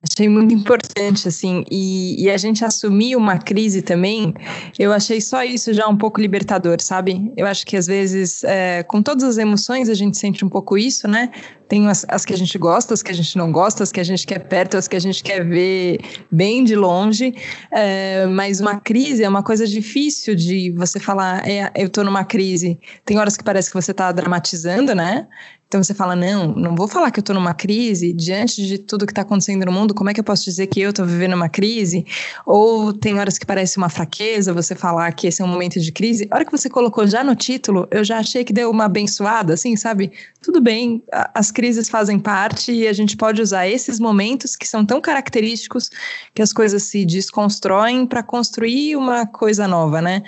Achei 0.10 0.30
muito 0.30 0.54
importante, 0.54 1.28
assim, 1.28 1.64
e, 1.72 2.24
e, 2.24 2.30
a 2.30 2.38
gente 2.38 2.64
assumir 2.64 3.16
uma 3.16 3.38
crise 3.38 3.82
também, 3.82 4.34
eu 4.78 4.94
achei 4.94 5.20
só 5.20 5.44
isso 5.44 5.74
já 5.74 5.88
um 5.88 5.98
pouco 5.98 6.22
libertador, 6.22 6.78
sabe? 6.80 7.32
Eu 7.36 7.48
acho 7.48 7.66
que 7.66 7.76
às 7.76 7.88
vezes, 7.88 8.44
é, 8.44 8.84
com 8.84 9.02
todas 9.02 9.24
as 9.24 9.38
emoções, 9.38 9.90
a 9.90 9.96
gente 9.96 10.18
sente 10.18 10.46
um 10.46 10.50
pouco 10.50 10.78
isso, 10.78 11.08
né? 11.08 11.32
Tem 11.68 11.88
as, 11.90 12.06
as, 12.08 12.24
que 12.24 12.34
a 12.34 12.38
gente 12.38 12.58
gosta, 12.58 12.94
as 12.94 13.04
que 13.04 13.12
a 13.12 13.14
gente 13.14 13.38
não 13.38 13.52
gosta, 13.52 13.84
as 13.84 13.92
que 13.92 14.00
a 14.00 14.04
gente 14.04 14.26
quer 14.26 14.40
perto, 14.40 14.78
as 14.78 14.88
que 14.88 14.96
a 14.96 15.00
gente 15.00 15.22
quer 15.22 15.44
ver 15.44 16.00
bem 16.32 16.64
de 16.64 16.76
longe. 16.76 17.36
É, 17.72 18.26
mas 18.28 18.62
uma 18.62 18.80
crise 18.80 19.24
é 19.24 19.30
uma 19.30 19.44
coisa 19.44 19.68
difícil 19.68 20.34
de 20.34 20.72
você 20.72 21.00
falar, 21.00 21.46
é, 21.46 21.70
eu 21.76 21.88
estou 21.88 22.06
numa 22.06 22.24
crise. 22.24 22.80
Tem 23.04 23.20
horas 23.20 23.36
que 23.36 23.44
parece 23.44 23.70
que 23.70 23.76
você 23.76 23.92
está 23.92 24.12
dramatizando, 24.14 24.96
né? 24.96 25.28
Então 25.68 25.84
você 25.84 25.94
fala, 25.94 26.16
não, 26.16 26.48
não 26.54 26.76
vou 26.76 26.88
falar 26.88 27.12
que 27.12 27.20
eu 27.20 27.22
estou 27.22 27.36
numa 27.36 27.54
crise, 27.54 28.14
diante 28.14 28.66
de 28.66 28.78
tudo 28.78 29.06
que 29.06 29.12
está 29.12 29.24
acontecendo 29.24 29.66
no 29.66 29.72
mundo, 29.72 29.94
como 29.94 30.10
é 30.10 30.14
que 30.14 30.20
eu 30.20 30.24
posso 30.24 30.46
dizer 30.46 30.68
que 30.68 30.80
eu 30.80 30.92
estou 30.92 31.06
vivendo 31.06 31.34
uma 31.34 31.50
crise? 31.50 32.06
Ou 32.46 32.94
tem 32.94 33.20
horas 33.20 33.38
que 33.38 33.46
parece 33.46 33.78
uma 33.78 33.90
fraqueza 33.90 34.54
você 34.54 34.74
falar 34.74 35.12
que 35.12 35.28
esse 35.28 35.42
é 35.42 35.46
um 35.46 35.48
momento 35.48 35.80
de 35.80 35.92
crise. 35.92 36.26
A 36.32 36.36
hora 36.36 36.46
que 36.46 36.52
você 36.52 36.70
colocou 36.70 37.06
já 37.06 37.22
no 37.22 37.36
título, 37.36 37.86
eu 37.92 38.02
já 38.02 38.18
achei 38.18 38.46
que 38.46 38.54
deu 38.54 38.72
uma 38.72 38.86
abençoada, 38.86 39.56
assim, 39.56 39.76
sabe? 39.76 40.14
Tudo 40.42 40.62
bem, 40.62 41.04
as 41.34 41.52
crises 41.52 41.90
fazem 41.90 42.18
parte 42.18 42.72
e 42.72 42.88
a 42.88 42.94
gente 42.94 43.18
pode 43.18 43.42
usar 43.42 43.68
esses 43.68 44.00
momentos 44.00 44.56
que 44.56 44.66
são 44.66 44.86
tão 44.86 45.02
característicos 45.02 45.90
que 46.34 46.42
as 46.42 46.54
coisas 46.54 46.84
se 46.84 47.06
desconstroem 47.06 48.06
para 48.06 48.24
construir 48.24 48.96
uma 48.96 49.26
coisa 49.26 49.68
nova, 49.68 50.02
né? 50.02 50.24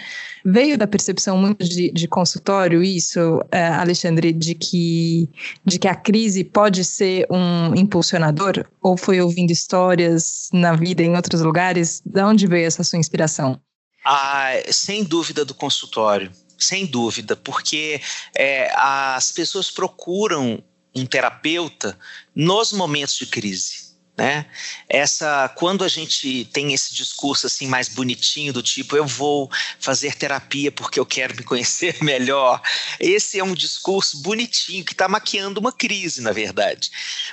Veio 0.46 0.78
da 0.78 0.88
percepção 0.88 1.38
muito 1.38 1.64
de, 1.68 1.92
de 1.92 2.08
consultório 2.08 2.84
isso, 2.84 3.42
é, 3.52 3.68
Alexandre, 3.68 4.32
de 4.32 4.56
que, 4.56 5.30
de 5.66 5.78
que 5.78 5.88
a 5.88 5.96
crise 5.96 6.44
pode 6.44 6.84
ser 6.84 7.28
um 7.30 7.76
impulsionador? 7.76 8.66
Ou 8.82 8.96
foi 8.98 9.20
ouvindo 9.22 9.52
histórias 9.52 10.50
na 10.54 10.74
vida 10.76 11.04
em 11.04 11.16
outros 11.16 11.42
lugares? 11.42 12.02
De 12.06 12.22
onde 12.24 12.48
veio 12.48 12.66
essa 12.66 12.84
sua 12.84 13.00
inspiração? 13.00 13.60
Ah, 14.06 14.52
sem 14.70 15.04
dúvida 15.04 15.44
do 15.44 15.54
consultório, 15.54 16.32
sem 16.58 16.86
dúvida, 16.86 17.36
porque 17.36 18.02
é, 18.36 18.72
as 18.76 19.32
pessoas 19.32 19.70
procuram 19.70 20.64
um 20.96 21.06
terapeuta 21.06 21.98
nos 22.34 22.72
momentos 22.72 23.16
de 23.16 23.26
crise 23.26 23.89
né? 24.20 24.46
Essa 24.90 25.48
quando 25.56 25.82
a 25.82 25.88
gente 25.88 26.44
tem 26.52 26.74
esse 26.74 26.94
discurso 26.94 27.48
assim 27.48 27.68
mais 27.68 27.88
bonitinho 27.88 28.52
do 28.52 28.62
tipo 28.62 28.98
eu 28.98 29.06
vou 29.06 29.50
fazer 29.80 30.14
terapia 30.14 30.74
porque 30.74 31.00
eu 31.00 31.06
quero 31.06 31.38
me 31.38 31.44
conhecer 31.44 31.96
melhor, 32.04 32.62
esse 33.00 33.40
é 33.40 33.44
um 33.44 33.54
discurso 33.54 34.22
bonitinho 34.22 34.84
que 34.84 34.92
está 34.92 35.08
maquiando 35.08 35.62
uma 35.62 35.72
crise, 35.72 36.22
na 36.22 36.34
verdade, 36.34 36.92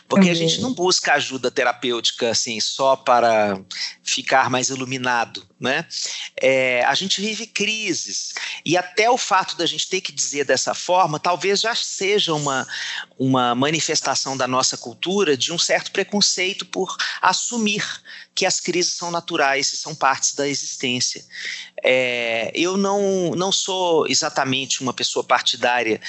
porque 0.09 0.27
uhum. 0.27 0.31
a 0.31 0.35
gente 0.35 0.61
não 0.61 0.73
busca 0.73 1.15
ajuda 1.15 1.51
terapêutica 1.51 2.31
assim 2.31 2.61
só 2.61 2.95
para 2.95 3.61
ficar 4.05 4.49
mais 4.49 4.69
iluminado, 4.69 5.45
né? 5.59 5.87
É, 6.41 6.85
a 6.85 6.95
gente 6.95 7.21
vive 7.21 7.47
crises 7.47 8.35
e 8.65 8.77
até 8.77 9.11
o 9.11 9.17
fato 9.17 9.57
da 9.57 9.65
gente 9.65 9.89
ter 9.89 10.01
que 10.03 10.13
dizer 10.13 10.45
dessa 10.45 10.75
forma, 10.75 11.19
talvez 11.19 11.61
já 11.61 11.75
seja 11.75 12.35
uma 12.35 12.67
uma 13.19 13.55
manifestação 13.55 14.37
da 14.37 14.47
nossa 14.47 14.77
cultura 14.77 15.37
de 15.37 15.53
um 15.53 15.59
certo 15.59 15.91
preconceito 15.91 16.67
por 16.67 16.95
assumir 17.23 17.83
que 18.35 18.45
as 18.45 18.61
crises 18.61 18.93
são 18.93 19.11
naturais 19.11 19.73
e 19.73 19.77
são 19.77 19.95
partes 19.95 20.35
da 20.35 20.47
existência. 20.47 21.25
É, 21.83 22.53
eu 22.55 22.77
não, 22.77 23.31
não 23.35 23.51
sou 23.51 24.07
exatamente 24.07 24.83
uma 24.83 24.93
pessoa 24.93 25.25
partidária 25.25 26.01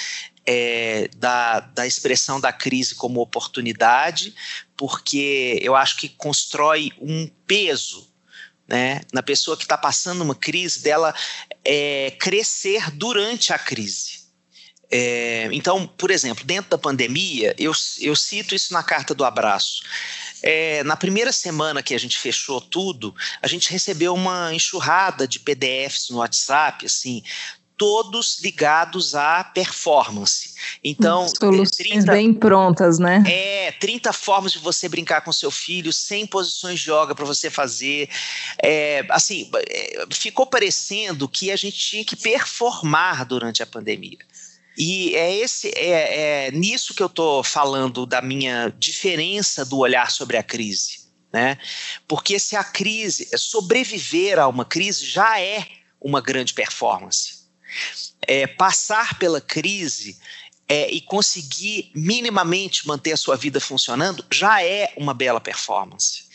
é, 0.44 1.08
da, 1.16 1.60
da 1.60 1.86
expressão 1.86 2.40
da 2.40 2.52
crise 2.52 2.94
como 2.94 3.20
oportunidade, 3.20 4.34
porque 4.76 5.58
eu 5.62 5.74
acho 5.74 5.96
que 5.96 6.08
constrói 6.08 6.92
um 7.00 7.26
peso 7.46 8.07
né, 8.68 9.00
na 9.12 9.22
pessoa 9.22 9.56
que 9.56 9.64
está 9.64 9.78
passando 9.78 10.22
uma 10.22 10.34
crise, 10.34 10.82
dela 10.82 11.14
é, 11.64 12.14
crescer 12.20 12.90
durante 12.90 13.52
a 13.52 13.58
crise. 13.58 14.28
É, 14.90 15.48
então, 15.52 15.86
por 15.86 16.10
exemplo, 16.10 16.44
dentro 16.44 16.70
da 16.70 16.78
pandemia, 16.78 17.54
eu, 17.58 17.72
eu 18.00 18.16
cito 18.16 18.54
isso 18.54 18.72
na 18.72 18.82
carta 18.82 19.14
do 19.14 19.24
abraço. 19.24 19.82
É, 20.42 20.82
na 20.84 20.96
primeira 20.96 21.32
semana 21.32 21.82
que 21.82 21.94
a 21.94 21.98
gente 21.98 22.16
fechou 22.16 22.60
tudo, 22.60 23.14
a 23.42 23.46
gente 23.46 23.70
recebeu 23.70 24.14
uma 24.14 24.54
enxurrada 24.54 25.26
de 25.26 25.40
PDFs 25.40 26.10
no 26.10 26.18
WhatsApp, 26.18 26.86
assim, 26.86 27.22
todos 27.78 28.40
ligados 28.40 29.14
à 29.14 29.44
performance. 29.44 30.54
Então, 30.82 31.28
soluções 31.28 31.70
30, 31.70 32.12
bem 32.12 32.34
prontas, 32.34 32.98
né? 32.98 33.22
É, 33.24 33.72
30 33.72 34.12
formas 34.12 34.52
de 34.52 34.58
você 34.58 34.88
brincar 34.88 35.20
com 35.20 35.32
seu 35.32 35.50
filho, 35.50 35.92
100 35.92 36.26
posições 36.26 36.80
de 36.80 36.90
yoga 36.90 37.14
para 37.14 37.24
você 37.24 37.48
fazer. 37.48 38.10
É, 38.60 39.06
assim, 39.08 39.48
é, 39.54 40.04
ficou 40.10 40.44
parecendo 40.44 41.28
que 41.28 41.52
a 41.52 41.56
gente 41.56 41.78
tinha 41.78 42.04
que 42.04 42.16
performar 42.16 43.24
durante 43.24 43.62
a 43.62 43.66
pandemia. 43.66 44.18
E 44.76 45.14
é 45.14 45.36
esse 45.36 45.72
é, 45.74 46.46
é 46.46 46.50
nisso 46.50 46.94
que 46.94 47.02
eu 47.02 47.06
estou 47.06 47.42
falando 47.42 48.04
da 48.04 48.20
minha 48.20 48.72
diferença 48.76 49.64
do 49.64 49.78
olhar 49.78 50.10
sobre 50.10 50.36
a 50.36 50.42
crise. 50.42 51.08
Né? 51.32 51.58
Porque 52.06 52.38
se 52.38 52.56
a 52.56 52.64
crise, 52.64 53.28
sobreviver 53.36 54.38
a 54.38 54.48
uma 54.48 54.64
crise 54.64 55.04
já 55.04 55.40
é 55.40 55.66
uma 56.00 56.20
grande 56.20 56.54
performance. 56.54 57.37
É, 58.26 58.46
passar 58.46 59.18
pela 59.18 59.40
crise 59.40 60.18
é, 60.68 60.90
e 60.90 61.00
conseguir 61.00 61.90
minimamente 61.94 62.86
manter 62.86 63.12
a 63.12 63.16
sua 63.16 63.36
vida 63.36 63.58
funcionando 63.58 64.24
já 64.30 64.62
é 64.62 64.92
uma 64.96 65.14
bela 65.14 65.40
performance. 65.40 66.28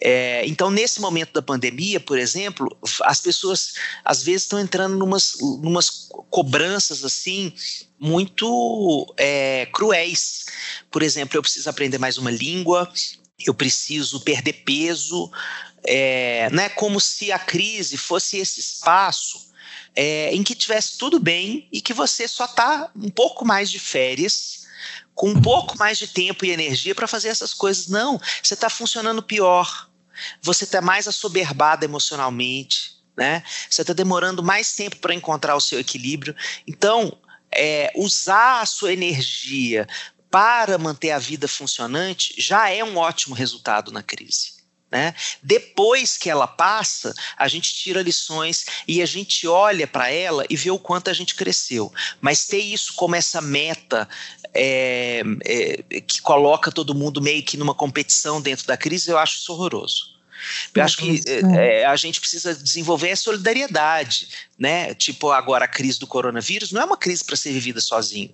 É, 0.00 0.44
então, 0.46 0.70
nesse 0.70 1.00
momento 1.00 1.32
da 1.32 1.42
pandemia, 1.42 2.00
por 2.00 2.18
exemplo, 2.18 2.76
as 3.02 3.20
pessoas 3.20 3.74
às 4.04 4.22
vezes 4.22 4.42
estão 4.42 4.58
entrando 4.58 4.96
numas, 4.96 5.36
numas 5.62 6.08
cobranças 6.30 7.04
assim 7.04 7.52
muito 7.98 9.14
é, 9.16 9.66
cruéis. 9.72 10.46
Por 10.90 11.02
exemplo, 11.02 11.38
eu 11.38 11.42
preciso 11.42 11.70
aprender 11.70 11.98
mais 11.98 12.18
uma 12.18 12.30
língua, 12.30 12.90
eu 13.46 13.54
preciso 13.54 14.20
perder 14.20 14.64
peso, 14.64 15.30
é, 15.84 16.48
né, 16.50 16.68
como 16.70 17.00
se 17.00 17.30
a 17.30 17.38
crise 17.38 17.96
fosse 17.96 18.38
esse 18.38 18.60
espaço 18.60 19.53
é, 19.94 20.34
em 20.34 20.42
que 20.42 20.54
tivesse 20.54 20.98
tudo 20.98 21.20
bem 21.20 21.68
e 21.72 21.80
que 21.80 21.92
você 21.92 22.26
só 22.26 22.46
está 22.46 22.90
um 22.96 23.10
pouco 23.10 23.44
mais 23.44 23.70
de 23.70 23.78
férias, 23.78 24.66
com 25.14 25.30
um 25.30 25.40
pouco 25.40 25.78
mais 25.78 25.98
de 25.98 26.08
tempo 26.08 26.44
e 26.44 26.50
energia 26.50 26.94
para 26.94 27.06
fazer 27.06 27.28
essas 27.28 27.54
coisas. 27.54 27.86
Não, 27.88 28.20
você 28.42 28.54
está 28.54 28.68
funcionando 28.68 29.22
pior. 29.22 29.88
Você 30.42 30.64
está 30.64 30.80
mais 30.80 31.08
assoberbado 31.08 31.84
emocionalmente, 31.84 32.96
né? 33.16 33.42
Você 33.68 33.82
está 33.82 33.92
demorando 33.92 34.42
mais 34.42 34.72
tempo 34.74 34.96
para 34.96 35.14
encontrar 35.14 35.56
o 35.56 35.60
seu 35.60 35.78
equilíbrio. 35.78 36.34
Então, 36.66 37.16
é, 37.50 37.92
usar 37.94 38.60
a 38.60 38.66
sua 38.66 38.92
energia 38.92 39.86
para 40.30 40.78
manter 40.78 41.12
a 41.12 41.18
vida 41.18 41.46
funcionante 41.46 42.34
já 42.38 42.68
é 42.68 42.82
um 42.82 42.96
ótimo 42.96 43.34
resultado 43.34 43.92
na 43.92 44.02
crise. 44.02 44.53
Né? 44.94 45.12
Depois 45.42 46.16
que 46.16 46.30
ela 46.30 46.46
passa, 46.46 47.12
a 47.36 47.48
gente 47.48 47.74
tira 47.74 48.00
lições 48.00 48.64
e 48.86 49.02
a 49.02 49.06
gente 49.06 49.44
olha 49.44 49.88
para 49.88 50.08
ela 50.08 50.46
e 50.48 50.54
vê 50.54 50.70
o 50.70 50.78
quanto 50.78 51.10
a 51.10 51.12
gente 51.12 51.34
cresceu. 51.34 51.92
Mas 52.20 52.46
ter 52.46 52.60
isso 52.60 52.92
como 52.94 53.16
essa 53.16 53.40
meta 53.40 54.08
é, 54.54 55.24
é, 55.44 56.00
que 56.00 56.22
coloca 56.22 56.70
todo 56.70 56.94
mundo 56.94 57.20
meio 57.20 57.42
que 57.42 57.56
numa 57.56 57.74
competição 57.74 58.40
dentro 58.40 58.68
da 58.68 58.76
crise, 58.76 59.10
eu 59.10 59.18
acho 59.18 59.38
isso 59.38 59.52
horroroso. 59.52 60.14
Eu 60.72 60.84
acho 60.84 60.98
que 60.98 61.20
é, 61.26 61.80
é, 61.80 61.86
a 61.86 61.96
gente 61.96 62.20
precisa 62.20 62.54
desenvolver 62.54 63.10
a 63.10 63.16
solidariedade, 63.16 64.28
né? 64.56 64.94
Tipo, 64.94 65.32
agora 65.32 65.64
a 65.64 65.68
crise 65.68 65.98
do 65.98 66.06
coronavírus 66.06 66.70
não 66.70 66.82
é 66.82 66.84
uma 66.84 66.96
crise 66.96 67.24
para 67.24 67.34
ser 67.34 67.52
vivida 67.52 67.80
sozinho 67.80 68.32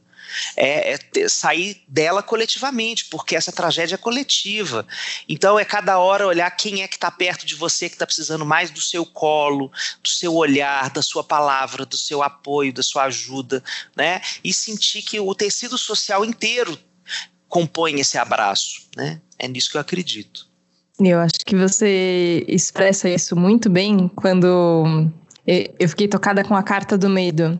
é, 0.57 0.95
é 0.95 1.29
sair 1.29 1.83
dela 1.87 2.23
coletivamente, 2.23 3.07
porque 3.07 3.37
essa 3.37 3.53
tragédia 3.53 3.95
é 3.95 3.99
coletiva. 3.99 4.87
Então 5.29 5.59
é 5.59 5.65
cada 5.65 5.99
hora 5.99 6.27
olhar 6.27 6.51
quem 6.51 6.83
é 6.83 6.89
que 6.89 6.97
está 6.97 7.11
perto 7.11 7.47
de 7.47 7.55
você, 7.55 7.89
que 7.89 7.95
está 7.95 8.07
precisando 8.07 8.45
mais 8.45 8.71
do 8.71 8.81
seu 8.81 9.05
colo, 9.05 9.71
do 10.03 10.09
seu 10.09 10.35
olhar, 10.35 10.91
da 10.91 11.03
sua 11.03 11.25
palavra, 11.25 11.85
do 11.85 11.97
seu 11.97 12.23
apoio, 12.23 12.73
da 12.73 12.83
sua 12.83 13.05
ajuda, 13.05 13.63
né? 13.97 14.21
E 14.43 14.53
sentir 14.53 15.03
que 15.03 15.19
o 15.21 15.35
tecido 15.35 15.77
social 15.77 16.25
inteiro 16.25 16.79
compõe 17.49 18.01
esse 18.01 18.17
abraço, 18.17 18.83
né? 18.97 19.21
É 19.39 19.49
nisso 19.49 19.71
que 19.71 19.77
eu 19.77 19.81
acredito. 19.81 20.49
Eu 20.99 21.19
acho 21.19 21.39
que 21.47 21.57
você 21.57 22.45
expressa 22.47 23.09
isso 23.09 23.35
muito 23.35 23.71
bem 23.71 24.07
quando 24.09 25.11
eu 25.47 25.89
fiquei 25.89 26.07
tocada 26.07 26.45
com 26.45 26.55
a 26.55 26.63
carta 26.63 26.97
do 26.97 27.09
medo. 27.09 27.59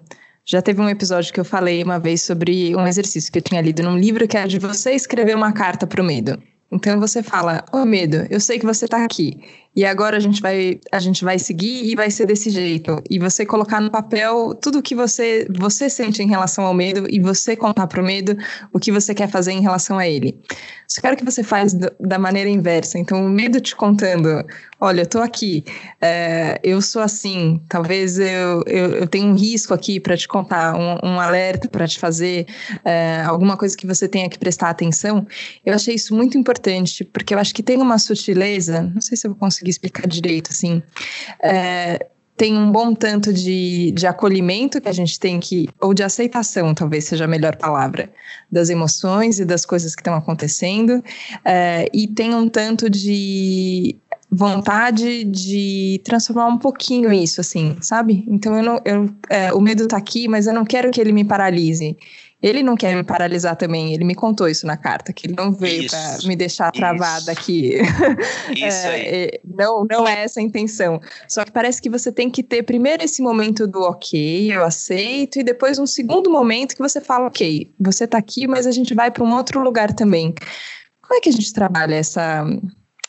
Já 0.51 0.61
teve 0.61 0.81
um 0.81 0.89
episódio 0.89 1.33
que 1.33 1.39
eu 1.39 1.45
falei 1.45 1.81
uma 1.81 2.01
vez 2.01 2.23
sobre 2.23 2.75
um 2.75 2.85
exercício 2.85 3.31
que 3.31 3.39
eu 3.39 3.43
tinha 3.43 3.61
lido 3.61 3.85
num 3.85 3.97
livro 3.97 4.27
que 4.27 4.37
é 4.37 4.49
de 4.49 4.59
você 4.59 4.91
escrever 4.91 5.37
uma 5.37 5.53
carta 5.53 5.87
para 5.87 6.03
o 6.03 6.05
medo. 6.05 6.43
Então 6.73 6.99
você 6.99 7.23
fala: 7.23 7.65
Ô 7.73 7.85
medo, 7.85 8.27
eu 8.29 8.41
sei 8.41 8.59
que 8.59 8.67
você 8.67 8.87
está 8.87 9.05
aqui. 9.05 9.39
E 9.75 9.85
agora 9.85 10.17
a 10.17 10.21
gente 10.21 10.41
vai 10.41 10.81
a 10.91 10.99
gente 10.99 11.25
vai 11.25 11.39
seguir 11.39 11.85
e 11.85 11.95
vai 11.95 12.11
ser 12.11 12.27
desse 12.27 12.51
jeito. 12.51 13.03
E 13.09 13.19
você 13.19 13.47
colocar 13.47 13.81
no 13.81 13.91
papel 13.91 14.55
tudo 14.55 14.79
o 14.79 14.83
que 14.83 14.95
você 14.95 15.47
você 15.51 15.89
sente 15.89 16.23
em 16.23 16.29
relação 16.29 16.65
ao 16.65 16.75
medo 16.75 17.07
e 17.09 17.21
você 17.21 17.55
contar 17.57 17.87
para 17.87 18.01
o 18.01 18.05
medo 18.05 18.37
o 18.73 18.81
que 18.81 18.91
você 18.91 19.15
quer 19.15 19.29
fazer 19.29 19.53
em 19.53 19.61
relação 19.61 19.99
a 19.99 20.09
ele. 20.09 20.41
Só 20.91 21.01
quero 21.01 21.17
que 21.17 21.25
você 21.25 21.45
faz 21.45 21.73
da 21.73 22.19
maneira 22.19 22.51
inversa. 22.51 22.99
Então, 22.99 23.25
o 23.25 23.29
medo 23.29 23.61
te 23.61 23.77
contando, 23.77 24.45
olha, 24.81 25.03
eu 25.03 25.07
tô 25.07 25.21
aqui, 25.21 25.63
é, 26.01 26.59
eu 26.65 26.83
sou 26.83 27.01
assim, 27.01 27.63
talvez 27.69 28.19
eu, 28.19 28.65
eu, 28.67 28.95
eu 28.97 29.07
tenha 29.07 29.25
um 29.25 29.35
risco 29.35 29.73
aqui 29.73 30.01
para 30.01 30.17
te 30.17 30.27
contar, 30.27 30.75
um, 30.75 31.11
um 31.11 31.21
alerta 31.21 31.69
para 31.69 31.87
te 31.87 31.97
fazer, 31.97 32.45
é, 32.85 33.23
alguma 33.25 33.57
coisa 33.57 33.77
que 33.77 33.87
você 33.87 34.09
tenha 34.09 34.29
que 34.29 34.37
prestar 34.37 34.69
atenção. 34.69 35.25
Eu 35.65 35.75
achei 35.75 35.95
isso 35.95 36.13
muito 36.13 36.37
importante, 36.37 37.05
porque 37.05 37.35
eu 37.35 37.39
acho 37.39 37.55
que 37.55 37.63
tem 37.63 37.77
uma 37.77 37.97
sutileza, 37.97 38.83
não 38.83 39.01
sei 39.01 39.17
se 39.17 39.29
eu 39.29 39.31
vou 39.31 39.39
conseguir 39.39 39.60
explicar 39.69 40.07
direito, 40.07 40.51
assim, 40.51 40.83
é, 41.43 42.07
tem 42.41 42.57
um 42.57 42.73
bom 42.73 42.95
tanto 42.95 43.35
de, 43.35 43.93
de 43.93 44.07
acolhimento 44.07 44.81
que 44.81 44.89
a 44.89 44.93
gente 44.93 45.21
tem 45.21 45.39
que, 45.39 45.69
ou 45.79 45.93
de 45.93 46.03
aceitação, 46.03 46.73
talvez 46.73 47.05
seja 47.05 47.27
a 47.27 47.29
melhor 47.29 47.55
palavra, 47.57 48.11
das 48.51 48.71
emoções 48.71 49.39
e 49.39 49.45
das 49.45 49.67
coisas 49.67 49.95
que 49.95 50.01
estão 50.01 50.15
acontecendo, 50.15 51.05
é, 51.45 51.87
e 51.93 52.09
tem 52.09 52.35
um 52.35 52.49
tanto 52.49 52.89
de 52.89 53.95
vontade 54.31 55.25
de 55.25 56.01
transformar 56.03 56.47
um 56.47 56.57
pouquinho 56.57 57.13
isso, 57.13 57.43
assim, 57.43 57.77
sabe? 57.83 58.25
Então 58.27 58.57
eu 58.57 58.63
não, 58.63 58.81
eu, 58.87 59.11
é, 59.29 59.53
o 59.53 59.61
medo 59.61 59.87
tá 59.87 59.99
aqui, 59.99 60.27
mas 60.27 60.47
eu 60.47 60.55
não 60.55 60.65
quero 60.65 60.91
que 60.91 60.99
ele 60.99 61.13
me 61.13 61.25
paralise. 61.25 61.95
Ele 62.43 62.63
não 62.63 62.75
quer 62.75 62.95
me 62.97 63.03
paralisar 63.03 63.55
também, 63.55 63.93
ele 63.93 64.03
me 64.03 64.15
contou 64.15 64.49
isso 64.49 64.67
na 64.67 64.77
carta, 64.77 65.13
que 65.13 65.27
ele 65.27 65.35
não 65.37 65.53
veio 65.53 65.91
para 65.91 66.19
me 66.25 66.35
deixar 66.35 66.73
travada 66.73 67.33
isso. 67.33 67.41
aqui. 67.41 67.75
Isso 68.57 68.87
é, 68.87 68.89
aí. 68.89 69.07
É, 69.07 69.41
não, 69.45 69.85
não 69.89 70.09
é 70.09 70.25
essa 70.25 70.41
a 70.41 70.43
intenção. 70.43 71.01
Só 71.29 71.45
que 71.45 71.53
parece 71.53 71.83
que 71.83 71.91
você 71.91 72.11
tem 72.11 72.31
que 72.31 72.43
ter 72.43 72.63
primeiro 72.63 73.05
esse 73.05 73.21
momento 73.21 73.67
do 73.67 73.83
ok, 73.83 74.53
eu 74.53 74.65
aceito, 74.65 75.39
e 75.39 75.43
depois 75.43 75.79
um 75.79 75.87
segundo 75.87 76.31
momento 76.31 76.75
que 76.75 76.83
você 76.83 77.01
fala, 77.01 77.27
ok, 77.27 77.71
você 77.79 78.05
está 78.05 78.17
aqui, 78.17 78.47
mas 78.47 78.67
a 78.67 78.71
gente 78.71 78.95
vai 78.95 79.11
para 79.11 79.23
um 79.23 79.35
outro 79.35 79.61
lugar 79.61 79.93
também. 79.93 80.35
Como 81.03 81.19
é 81.19 81.21
que 81.21 81.29
a 81.29 81.33
gente 81.33 81.53
trabalha 81.53 81.95
essa. 81.95 82.45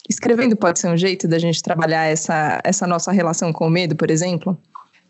Escrevendo 0.09 0.57
pode 0.57 0.79
ser 0.79 0.89
um 0.89 0.97
jeito 0.97 1.25
da 1.27 1.39
gente 1.39 1.61
trabalhar 1.63 2.05
essa, 2.05 2.59
essa 2.65 2.85
nossa 2.85 3.11
relação 3.11 3.53
com 3.53 3.67
o 3.67 3.69
medo, 3.69 3.95
por 3.95 4.11
exemplo? 4.11 4.59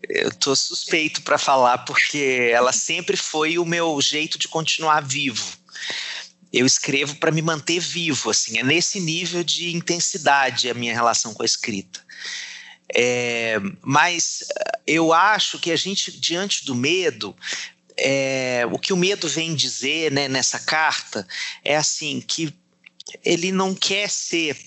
Eu 0.10 0.34
tô 0.34 0.56
suspeito 0.56 1.22
para 1.22 1.38
falar 1.38 1.80
porque 1.80 2.50
ela 2.54 2.72
sempre 2.72 3.16
foi 3.16 3.58
o 3.58 3.66
meu 3.66 4.00
jeito 4.02 4.38
de 4.38 4.48
continuar 4.48 5.02
vivo. 5.02 5.58
Eu 6.52 6.66
escrevo 6.66 7.16
para 7.16 7.32
me 7.32 7.42
manter 7.42 7.80
vivo, 7.80 8.30
assim, 8.30 8.58
é 8.58 8.64
nesse 8.64 9.00
nível 9.00 9.44
de 9.44 9.74
intensidade 9.76 10.70
a 10.70 10.74
minha 10.74 10.94
relação 10.94 11.34
com 11.34 11.44
a 11.44 11.46
escrita. 11.46 12.04
É, 12.94 13.58
mas 13.82 14.44
eu 14.86 15.14
acho 15.14 15.58
que 15.60 15.72
a 15.72 15.78
gente, 15.78 16.12
diante 16.12 16.66
do 16.66 16.76
medo, 16.76 17.36
é, 17.96 18.68
o 18.70 18.78
que 18.78 18.92
o 18.92 18.98
medo 18.98 19.30
vem 19.30 19.56
dizer 19.56 20.12
né, 20.12 20.28
nessa 20.28 20.60
carta 20.60 21.26
é 21.64 21.78
assim 21.78 22.20
que 22.20 22.54
ele 23.24 23.52
não 23.52 23.74
quer 23.74 24.10
ser 24.10 24.58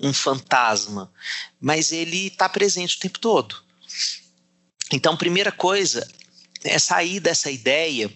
um 0.00 0.12
fantasma, 0.12 1.12
mas 1.60 1.92
ele 1.92 2.28
está 2.28 2.48
presente 2.48 2.96
o 2.96 3.00
tempo 3.00 3.18
todo. 3.18 3.62
Então, 4.92 5.16
primeira 5.16 5.50
coisa 5.50 6.06
é 6.64 6.78
sair 6.78 7.18
dessa 7.18 7.50
ideia 7.50 8.12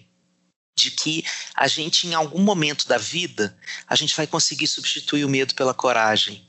de 0.77 0.91
que 0.91 1.25
a 1.55 1.67
gente, 1.67 2.07
em 2.07 2.13
algum 2.13 2.41
momento 2.41 2.87
da 2.87 2.97
vida, 2.97 3.57
a 3.87 3.95
gente 3.95 4.15
vai 4.15 4.27
conseguir 4.27 4.67
substituir 4.67 5.25
o 5.25 5.29
medo 5.29 5.55
pela 5.55 5.73
coragem. 5.73 6.45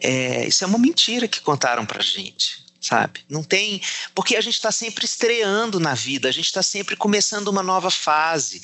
É, 0.00 0.46
isso 0.46 0.64
é 0.64 0.66
uma 0.66 0.78
mentira 0.78 1.28
que 1.28 1.40
contaram 1.40 1.84
pra 1.84 2.02
gente, 2.02 2.64
sabe? 2.80 3.20
Não 3.28 3.44
tem. 3.44 3.82
Porque 4.14 4.36
a 4.36 4.40
gente 4.40 4.54
está 4.54 4.72
sempre 4.72 5.04
estreando 5.04 5.78
na 5.78 5.92
vida, 5.92 6.28
a 6.28 6.32
gente 6.32 6.46
está 6.46 6.62
sempre 6.62 6.96
começando 6.96 7.48
uma 7.48 7.62
nova 7.62 7.90
fase. 7.90 8.62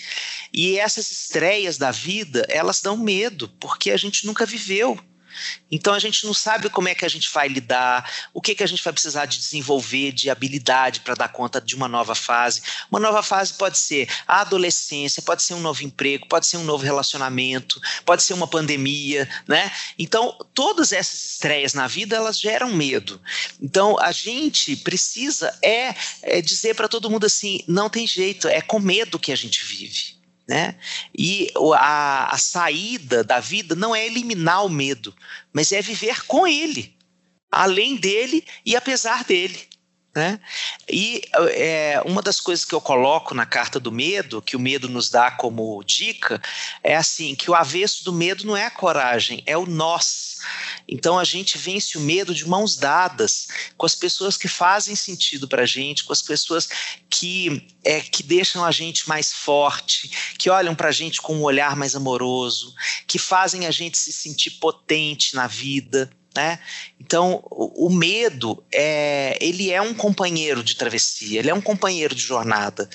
E 0.52 0.78
essas 0.78 1.10
estreias 1.10 1.76
da 1.76 1.90
vida, 1.90 2.46
elas 2.48 2.80
dão 2.80 2.96
medo, 2.96 3.48
porque 3.60 3.90
a 3.90 3.96
gente 3.98 4.24
nunca 4.24 4.46
viveu. 4.46 4.98
Então 5.70 5.94
a 5.94 5.98
gente 5.98 6.24
não 6.24 6.34
sabe 6.34 6.70
como 6.70 6.88
é 6.88 6.94
que 6.94 7.04
a 7.04 7.08
gente 7.08 7.30
vai 7.32 7.48
lidar, 7.48 8.10
o 8.32 8.40
que, 8.40 8.54
que 8.54 8.62
a 8.62 8.66
gente 8.66 8.82
vai 8.82 8.92
precisar 8.92 9.26
de 9.26 9.38
desenvolver 9.38 10.12
de 10.12 10.30
habilidade 10.30 11.00
para 11.00 11.14
dar 11.14 11.28
conta 11.28 11.60
de 11.60 11.74
uma 11.74 11.88
nova 11.88 12.14
fase. 12.14 12.62
Uma 12.90 13.00
nova 13.00 13.22
fase 13.22 13.54
pode 13.54 13.78
ser 13.78 14.08
a 14.26 14.40
adolescência, 14.40 15.22
pode 15.22 15.42
ser 15.42 15.54
um 15.54 15.60
novo 15.60 15.82
emprego, 15.82 16.26
pode 16.28 16.46
ser 16.46 16.56
um 16.56 16.64
novo 16.64 16.84
relacionamento, 16.84 17.80
pode 18.04 18.22
ser 18.22 18.34
uma 18.34 18.46
pandemia, 18.46 19.28
né? 19.46 19.70
Então 19.98 20.36
todas 20.54 20.92
essas 20.92 21.24
estreias 21.24 21.74
na 21.74 21.86
vida 21.86 22.16
elas 22.16 22.38
geram 22.38 22.72
medo. 22.72 23.20
Então 23.60 23.98
a 24.00 24.12
gente 24.12 24.76
precisa 24.76 25.56
é, 25.62 25.94
é 26.22 26.40
dizer 26.40 26.74
para 26.74 26.88
todo 26.88 27.10
mundo 27.10 27.26
assim, 27.26 27.62
não 27.66 27.90
tem 27.90 28.06
jeito, 28.06 28.48
é 28.48 28.60
com 28.60 28.78
medo 28.78 29.18
que 29.18 29.32
a 29.32 29.36
gente 29.36 29.64
vive. 29.64 30.15
Né? 30.48 30.76
E 31.16 31.50
a, 31.74 32.32
a 32.32 32.38
saída 32.38 33.24
da 33.24 33.40
vida 33.40 33.74
não 33.74 33.94
é 33.94 34.06
eliminar 34.06 34.64
o 34.64 34.68
medo, 34.68 35.14
mas 35.52 35.72
é 35.72 35.82
viver 35.82 36.24
com 36.26 36.46
ele, 36.46 36.94
além 37.50 37.96
dele 37.96 38.44
e 38.64 38.76
apesar 38.76 39.24
dele. 39.24 39.68
Né? 40.16 40.40
E 40.88 41.20
é, 41.50 42.00
uma 42.06 42.22
das 42.22 42.40
coisas 42.40 42.64
que 42.64 42.74
eu 42.74 42.80
coloco 42.80 43.34
na 43.34 43.44
carta 43.44 43.78
do 43.78 43.92
medo, 43.92 44.40
que 44.40 44.56
o 44.56 44.60
medo 44.60 44.88
nos 44.88 45.10
dá 45.10 45.30
como 45.30 45.84
dica, 45.84 46.40
é 46.82 46.96
assim: 46.96 47.34
que 47.34 47.50
o 47.50 47.54
avesso 47.54 48.02
do 48.02 48.14
medo 48.14 48.46
não 48.46 48.56
é 48.56 48.64
a 48.64 48.70
coragem, 48.70 49.42
é 49.44 49.58
o 49.58 49.66
nós. 49.66 50.35
Então 50.88 51.18
a 51.18 51.24
gente 51.24 51.58
vence 51.58 51.98
o 51.98 52.00
medo 52.00 52.34
de 52.34 52.46
mãos 52.46 52.76
dadas 52.76 53.48
com 53.76 53.86
as 53.86 53.94
pessoas 53.94 54.36
que 54.36 54.48
fazem 54.48 54.94
sentido 54.94 55.48
para 55.48 55.62
a 55.62 55.66
gente, 55.66 56.04
com 56.04 56.12
as 56.12 56.22
pessoas 56.22 56.68
que, 57.10 57.66
é, 57.84 58.00
que 58.00 58.22
deixam 58.22 58.64
a 58.64 58.70
gente 58.70 59.08
mais 59.08 59.32
forte, 59.32 60.10
que 60.38 60.50
olham 60.50 60.74
para 60.74 60.88
a 60.88 60.92
gente 60.92 61.20
com 61.20 61.36
um 61.36 61.42
olhar 61.42 61.76
mais 61.76 61.94
amoroso, 61.94 62.74
que 63.06 63.18
fazem 63.18 63.66
a 63.66 63.70
gente 63.70 63.98
se 63.98 64.12
sentir 64.12 64.52
potente 64.52 65.34
na 65.34 65.46
vida. 65.46 66.10
Né? 66.36 66.58
Então, 67.00 67.42
o, 67.50 67.86
o, 67.86 67.90
medo 67.90 68.62
é, 68.70 69.38
ele 69.40 69.72
é 69.72 69.80
um 69.80 69.94
companheiro 69.94 70.62
de 70.62 70.76
travessia, 70.76 71.38
ele 71.38 71.48
é 71.48 71.54
um 71.54 71.62
companheiro 71.62 72.14
de 72.14 72.20
jornada. 72.20 72.90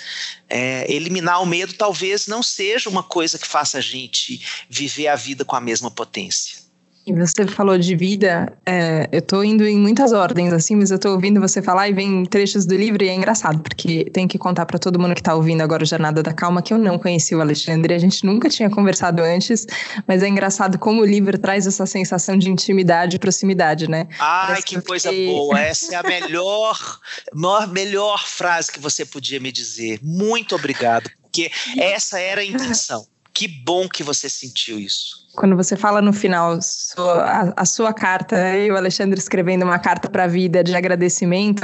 É, 0.48 0.86
eliminar 0.88 1.42
o 1.42 1.46
medo 1.46 1.74
talvez 1.74 2.28
não 2.28 2.44
seja 2.44 2.88
uma 2.88 3.02
coisa 3.02 3.40
que 3.40 3.48
faça 3.48 3.80
a 3.80 3.82
gente 3.82 4.46
viver 4.70 5.08
a 5.08 5.16
vida 5.16 5.44
com 5.44 5.56
a 5.56 5.62
mesma 5.62 5.90
potência. 5.90 6.61
E 7.06 7.14
você 7.14 7.48
falou 7.48 7.80
de 7.80 7.96
vida, 7.96 8.56
é, 8.64 9.10
eu 9.12 9.24
tô 9.24 9.44
indo 9.44 9.66
em 9.66 9.76
muitas 9.76 10.12
ordens, 10.12 10.54
assim, 10.54 10.76
mas 10.76 10.92
eu 10.92 11.00
tô 11.00 11.10
ouvindo 11.10 11.42
você 11.42 11.60
falar 11.60 11.90
e 11.90 11.94
vem 11.94 12.24
trechos 12.26 12.64
do 12.64 12.76
livro 12.76 13.04
e 13.04 13.10
é 13.10 13.16
engraçado, 13.16 13.60
porque 13.60 14.06
tem 14.06 14.28
que 14.28 14.38
contar 14.38 14.68
para 14.68 14.78
todo 14.78 15.00
mundo 15.00 15.16
que 15.16 15.24
tá 15.24 15.34
ouvindo 15.34 15.62
agora 15.62 15.82
o 15.82 15.86
Jornada 15.86 16.22
da 16.22 16.32
Calma 16.32 16.62
que 16.62 16.72
eu 16.72 16.78
não 16.78 17.00
conheci 17.00 17.34
o 17.34 17.42
Alexandre, 17.42 17.96
a 17.96 17.98
gente 17.98 18.24
nunca 18.24 18.48
tinha 18.50 18.70
conversado 18.70 19.24
antes, 19.24 19.66
mas 20.08 20.22
é 20.22 20.28
engraçado 20.28 20.78
como 20.78 21.02
o 21.02 21.06
livro 21.06 21.40
traz 21.40 21.66
essa 21.66 21.88
sensação 21.88 22.38
de 22.38 22.52
intimidade 22.52 23.16
e 23.16 23.20
proximidade, 23.20 23.90
né? 23.90 24.08
Ai, 24.20 24.48
Parece 24.48 24.66
que 24.68 24.82
coisa 24.82 25.12
boa! 25.12 25.58
Essa 25.60 25.96
é 25.96 25.98
a 25.98 26.04
melhor, 26.04 27.00
melhor, 27.34 27.68
melhor 27.68 28.28
frase 28.28 28.72
que 28.72 28.80
você 28.80 29.04
podia 29.06 29.40
me 29.40 29.52
dizer. 29.52 30.00
Muito 30.04 30.54
obrigado, 30.54 31.10
porque 31.24 31.52
essa 31.80 32.20
era 32.20 32.42
a 32.42 32.46
intenção. 32.46 33.08
Que 33.34 33.48
bom 33.48 33.90
que 33.90 34.04
você 34.04 34.30
sentiu 34.30 34.78
isso 34.78 35.20
quando 35.36 35.56
você 35.56 35.76
fala 35.76 36.02
no 36.02 36.12
final 36.12 36.60
sua, 36.62 37.24
a, 37.24 37.54
a, 37.62 37.65
sua 37.65 37.94
carta, 37.94 38.36
eu 38.58 38.74
o 38.74 38.78
Alexandre 38.78 39.17
escrevendo 39.17 39.63
uma 39.63 39.80
carta 39.80 40.10
para 40.10 40.26
a 40.26 40.28
vida 40.28 40.63
de 40.63 40.76
agradecimento, 40.76 41.63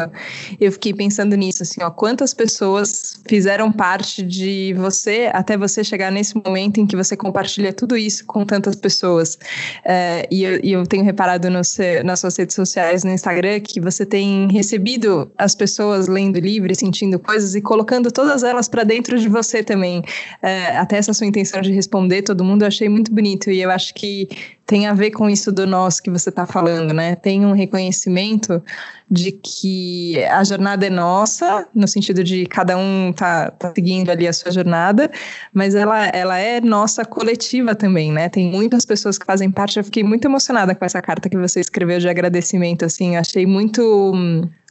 eu 0.59 0.71
fiquei 0.71 0.93
pensando 0.93 1.35
nisso, 1.35 1.63
assim, 1.63 1.83
ó, 1.83 1.89
quantas 1.89 2.33
pessoas 2.33 3.19
fizeram 3.27 3.71
parte 3.71 4.23
de 4.23 4.73
você 4.77 5.29
até 5.33 5.57
você 5.57 5.83
chegar 5.83 6.11
nesse 6.11 6.35
momento 6.35 6.79
em 6.79 6.87
que 6.87 6.95
você 6.95 7.17
compartilha 7.17 7.73
tudo 7.73 7.97
isso 7.97 8.25
com 8.25 8.45
tantas 8.45 8.75
pessoas. 8.75 9.37
É, 9.83 10.27
e, 10.31 10.43
eu, 10.43 10.59
e, 10.63 10.71
eu, 10.71 10.85
tenho 10.85 11.03
reparado 11.03 11.49
no 11.49 11.63
seu, 11.63 12.03
nas 12.03 12.21
suas 12.21 12.37
redes 12.37 12.55
sociais, 12.55 13.03
no 13.03 13.11
Instagram, 13.11 13.59
que 13.59 13.81
você 13.81 14.05
tem 14.05 14.47
recebido 14.51 15.29
as 15.37 15.55
pessoas 15.55 16.07
lendo 16.07 16.39
livre, 16.39 16.73
sentindo 16.73 17.19
coisas 17.19 17.55
e 17.55 17.61
colocando 17.61 18.11
todas 18.11 18.43
elas 18.43 18.69
para 18.69 18.83
dentro 18.83 19.19
de 19.19 19.27
você 19.27 19.61
também. 19.61 20.01
É, 20.41 20.77
até 20.77 20.97
essa 20.97 21.13
sua 21.13 21.27
intenção 21.27 21.61
de 21.61 21.71
responder 21.73 22.21
todo 22.21 22.43
mundo, 22.43 22.61
eu 22.61 22.67
achei 22.67 22.87
muito 22.87 23.11
bonito 23.11 23.51
e 23.57 23.61
eu 23.61 23.71
acho 23.71 23.93
que 23.93 24.29
tem 24.65 24.85
a 24.85 24.93
ver 24.93 25.11
com 25.11 25.29
isso 25.29 25.51
do 25.51 25.65
nós 25.65 25.99
que 25.99 26.09
você 26.09 26.29
está 26.29 26.45
falando, 26.45 26.93
né? 26.93 27.15
Tem 27.15 27.45
um 27.45 27.53
reconhecimento 27.53 28.61
de 29.09 29.31
que 29.31 30.23
a 30.25 30.43
jornada 30.43 30.85
é 30.85 30.89
nossa, 30.89 31.67
no 31.73 31.87
sentido 31.87 32.23
de 32.23 32.45
cada 32.45 32.77
um 32.77 33.13
tá, 33.13 33.49
tá 33.51 33.71
seguindo 33.73 34.09
ali 34.09 34.27
a 34.27 34.33
sua 34.33 34.51
jornada, 34.51 35.09
mas 35.53 35.73
ela, 35.73 36.07
ela 36.07 36.37
é 36.37 36.59
nossa 36.59 37.05
coletiva 37.05 37.73
também, 37.73 38.11
né? 38.11 38.27
Tem 38.29 38.51
muitas 38.51 38.85
pessoas 38.85 39.17
que 39.17 39.25
fazem 39.25 39.49
parte. 39.49 39.79
Eu 39.79 39.83
fiquei 39.83 40.03
muito 40.03 40.25
emocionada 40.25 40.75
com 40.75 40.83
essa 40.83 41.01
carta 41.01 41.29
que 41.29 41.37
você 41.37 41.59
escreveu 41.59 41.99
de 41.99 42.09
agradecimento, 42.09 42.83
assim, 42.83 43.15
achei 43.15 43.45
muito 43.45 44.13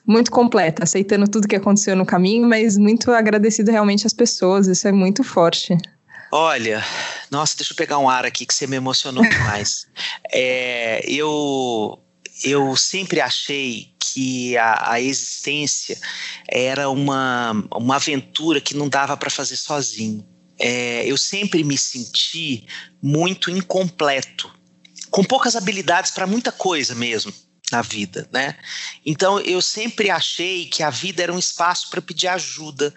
muito 0.07 0.31
completa, 0.31 0.85
aceitando 0.85 1.27
tudo 1.27 1.49
que 1.49 1.57
aconteceu 1.57 1.97
no 1.97 2.07
caminho, 2.07 2.49
mas 2.49 2.79
muito 2.79 3.11
agradecido 3.11 3.73
realmente 3.73 4.07
às 4.07 4.13
pessoas, 4.13 4.69
isso 4.69 4.87
é 4.87 4.93
muito 4.93 5.25
forte. 5.25 5.77
Olha, 6.39 6.85
nossa, 7.31 7.57
deixa 7.57 7.73
eu 7.73 7.77
pegar 7.79 7.99
um 7.99 8.11
ar 8.11 8.27
aqui 8.27 8.45
que 8.45 8.53
você 8.53 8.67
me 8.67 8.77
emocionou 8.77 9.25
demais. 9.27 9.87
é, 10.31 11.03
eu 11.09 11.99
eu 12.45 12.77
sempre 12.77 13.23
achei 13.23 13.95
que 13.99 14.55
a, 14.59 14.93
a 14.93 15.01
existência 15.01 15.99
era 16.47 16.91
uma, 16.91 17.53
uma 17.75 17.97
aventura 17.97 18.61
que 18.61 18.77
não 18.77 18.87
dava 18.87 19.17
para 19.17 19.31
fazer 19.31 19.57
sozinho. 19.57 20.29
É, 20.59 21.07
eu 21.07 21.17
sempre 21.17 21.65
me 21.65 21.79
senti 21.79 22.67
muito 23.03 23.51
incompleto, 23.51 24.53
com 25.11 25.25
poucas 25.25 25.57
habilidades 25.57 26.11
para 26.11 26.27
muita 26.27 26.53
coisa 26.53 26.95
mesmo 26.95 27.33
na 27.73 27.81
vida, 27.81 28.29
né? 28.31 28.57
Então 29.05 29.41
eu 29.41 29.63
sempre 29.63 30.11
achei 30.11 30.67
que 30.67 30.83
a 30.83 30.91
vida 30.91 31.23
era 31.23 31.33
um 31.33 31.39
espaço 31.39 31.89
para 31.89 32.03
pedir 32.03 32.29
ajuda, 32.29 32.95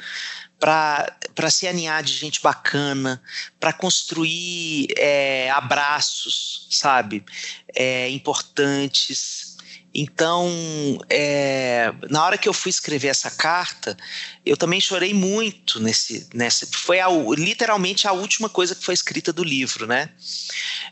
para 0.60 1.50
se 1.50 1.68
aninhar 1.68 2.04
de 2.04 2.14
gente 2.14 2.42
bacana, 2.42 3.22
para 3.60 3.72
construir 3.72 4.88
é, 4.98 5.50
abraços, 5.52 6.68
sabe, 6.70 7.24
é, 7.74 8.10
importantes. 8.10 9.58
Então, 9.94 10.48
é, 11.10 11.92
na 12.10 12.24
hora 12.24 12.38
que 12.38 12.48
eu 12.48 12.54
fui 12.54 12.70
escrever 12.70 13.08
essa 13.08 13.32
carta, 13.32 13.98
eu 14.46 14.56
também 14.56 14.80
chorei 14.80 15.14
muito 15.14 15.80
nesse, 15.80 16.28
nesse 16.34 16.68
foi 16.72 17.00
a, 17.00 17.08
literalmente 17.36 18.08
a 18.08 18.12
última 18.12 18.48
coisa 18.48 18.76
que 18.76 18.86
foi 18.86 18.94
escrita 18.94 19.34
do 19.34 19.44
livro, 19.44 19.88
né? 19.88 20.10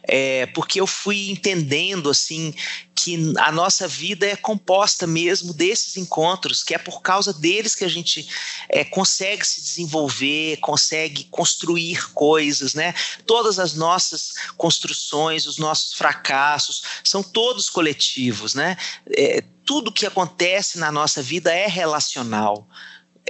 É, 0.03 0.47
porque 0.47 0.81
eu 0.81 0.87
fui 0.87 1.29
entendendo 1.29 2.09
assim 2.09 2.55
que 2.97 3.33
a 3.37 3.51
nossa 3.51 3.87
vida 3.87 4.25
é 4.25 4.35
composta 4.35 5.05
mesmo 5.05 5.53
desses 5.53 5.97
encontros, 5.97 6.63
que 6.63 6.73
é 6.73 6.79
por 6.79 6.99
causa 6.99 7.31
deles 7.31 7.75
que 7.75 7.85
a 7.85 7.87
gente 7.87 8.27
é, 8.67 8.83
consegue 8.83 9.45
se 9.45 9.61
desenvolver, 9.61 10.57
consegue 10.57 11.25
construir 11.25 12.11
coisas, 12.13 12.73
né? 12.73 12.95
Todas 13.27 13.59
as 13.59 13.75
nossas 13.75 14.33
construções, 14.57 15.45
os 15.45 15.59
nossos 15.59 15.93
fracassos, 15.93 16.81
são 17.03 17.21
todos 17.21 17.69
coletivos, 17.69 18.55
né? 18.55 18.75
É, 19.15 19.43
tudo 19.63 19.91
que 19.91 20.07
acontece 20.07 20.79
na 20.79 20.91
nossa 20.91 21.21
vida 21.21 21.53
é 21.53 21.67
relacional. 21.67 22.67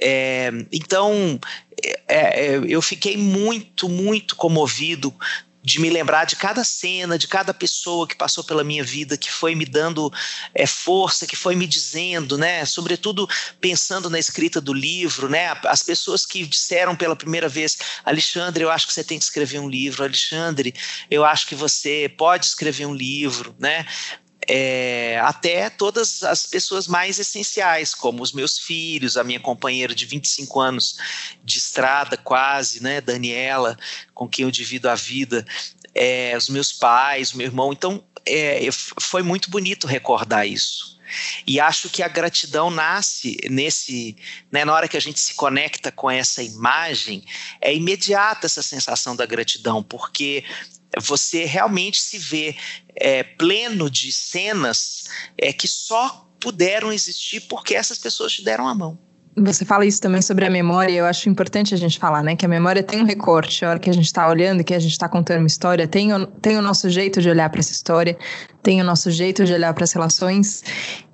É, 0.01 0.49
então, 0.71 1.39
é, 2.07 2.45
é, 2.45 2.61
eu 2.65 2.81
fiquei 2.81 3.17
muito, 3.17 3.89
muito 3.89 4.35
comovido 4.35 5.13
de 5.67 5.81
me 5.81 5.89
lembrar 5.89 6.23
de 6.23 6.37
cada 6.37 6.63
cena, 6.63 7.19
de 7.19 7.27
cada 7.27 7.53
pessoa 7.53 8.07
que 8.07 8.15
passou 8.15 8.41
pela 8.41 8.63
minha 8.63 8.85
vida, 8.85 9.17
que 9.17 9.29
foi 9.29 9.53
me 9.53 9.65
dando 9.65 10.09
é, 10.55 10.65
força, 10.65 11.27
que 11.27 11.35
foi 11.35 11.57
me 11.57 11.67
dizendo, 11.67 12.37
né? 12.37 12.63
Sobretudo 12.63 13.27
pensando 13.59 14.09
na 14.09 14.17
escrita 14.17 14.61
do 14.61 14.71
livro, 14.71 15.27
né? 15.27 15.59
As 15.65 15.83
pessoas 15.83 16.25
que 16.25 16.45
disseram 16.45 16.95
pela 16.95 17.17
primeira 17.17 17.49
vez, 17.49 17.77
Alexandre, 18.05 18.63
eu 18.63 18.71
acho 18.71 18.87
que 18.87 18.93
você 18.93 19.03
tem 19.03 19.19
que 19.19 19.25
escrever 19.25 19.59
um 19.59 19.67
livro, 19.67 20.05
Alexandre, 20.05 20.73
eu 21.11 21.25
acho 21.25 21.45
que 21.45 21.53
você 21.53 22.09
pode 22.17 22.45
escrever 22.45 22.85
um 22.85 22.95
livro, 22.95 23.53
né? 23.59 23.85
É, 24.47 25.19
até 25.23 25.69
todas 25.69 26.23
as 26.23 26.45
pessoas 26.45 26.87
mais 26.87 27.19
essenciais, 27.19 27.93
como 27.93 28.23
os 28.23 28.31
meus 28.31 28.57
filhos, 28.57 29.17
a 29.17 29.23
minha 29.23 29.39
companheira 29.39 29.93
de 29.93 30.05
25 30.05 30.59
anos 30.59 30.97
de 31.43 31.57
estrada, 31.57 32.15
quase, 32.15 32.81
né, 32.81 33.01
Daniela, 33.01 33.77
com 34.13 34.27
quem 34.27 34.43
eu 34.43 34.51
divido 34.51 34.89
a 34.89 34.95
vida, 34.95 35.45
é, 35.93 36.35
os 36.37 36.47
meus 36.47 36.71
pais, 36.71 37.33
meu 37.33 37.45
irmão. 37.45 37.73
Então, 37.73 38.03
é, 38.25 38.69
foi 38.71 39.21
muito 39.21 39.49
bonito 39.49 39.85
recordar 39.85 40.47
isso. 40.47 40.97
E 41.45 41.59
acho 41.59 41.89
que 41.89 42.03
a 42.03 42.07
gratidão 42.07 42.69
nasce 42.69 43.37
nesse, 43.49 44.15
né, 44.51 44.65
na 44.65 44.73
hora 44.73 44.87
que 44.87 44.97
a 44.97 45.01
gente 45.01 45.19
se 45.19 45.33
conecta 45.33 45.91
com 45.91 46.11
essa 46.11 46.43
imagem, 46.43 47.23
é 47.61 47.73
imediata 47.73 48.45
essa 48.45 48.61
sensação 48.61 49.15
da 49.15 49.25
gratidão, 49.25 49.81
porque 49.81 50.43
você 51.01 51.45
realmente 51.45 52.01
se 52.01 52.17
vê 52.17 52.55
é, 52.95 53.23
pleno 53.23 53.89
de 53.89 54.11
cenas 54.11 55.05
é, 55.37 55.51
que 55.51 55.67
só 55.67 56.27
puderam 56.39 56.91
existir 56.93 57.41
porque 57.41 57.75
essas 57.75 57.97
pessoas 57.97 58.33
te 58.33 58.43
deram 58.43 58.67
a 58.67 58.75
mão. 58.75 58.97
Você 59.39 59.63
fala 59.63 59.85
isso 59.85 60.01
também 60.01 60.19
sobre 60.19 60.45
a 60.45 60.49
memória, 60.49 60.91
eu 60.91 61.05
acho 61.05 61.29
importante 61.29 61.71
a 61.71 61.77
gente 61.77 61.99
falar, 61.99 62.23
né? 62.23 62.35
Que 62.35 62.43
a 62.43 62.49
memória 62.49 62.81
tem 62.81 63.03
um 63.03 63.05
recorte, 63.05 63.63
a 63.63 63.69
hora 63.69 63.79
que 63.79 63.87
a 63.87 63.93
gente 63.93 64.05
está 64.05 64.27
olhando, 64.27 64.63
que 64.63 64.73
a 64.73 64.79
gente 64.79 64.93
está 64.93 65.07
contando 65.07 65.37
uma 65.37 65.47
história, 65.47 65.87
tem 65.87 66.11
o, 66.11 66.25
tem 66.25 66.57
o 66.57 66.61
nosso 66.61 66.89
jeito 66.89 67.21
de 67.21 67.29
olhar 67.29 67.47
para 67.51 67.59
essa 67.59 67.71
história, 67.71 68.17
tem 68.63 68.81
o 68.81 68.83
nosso 68.83 69.11
jeito 69.11 69.45
de 69.45 69.53
olhar 69.53 69.75
para 69.75 69.83
as 69.83 69.93
relações, 69.93 70.63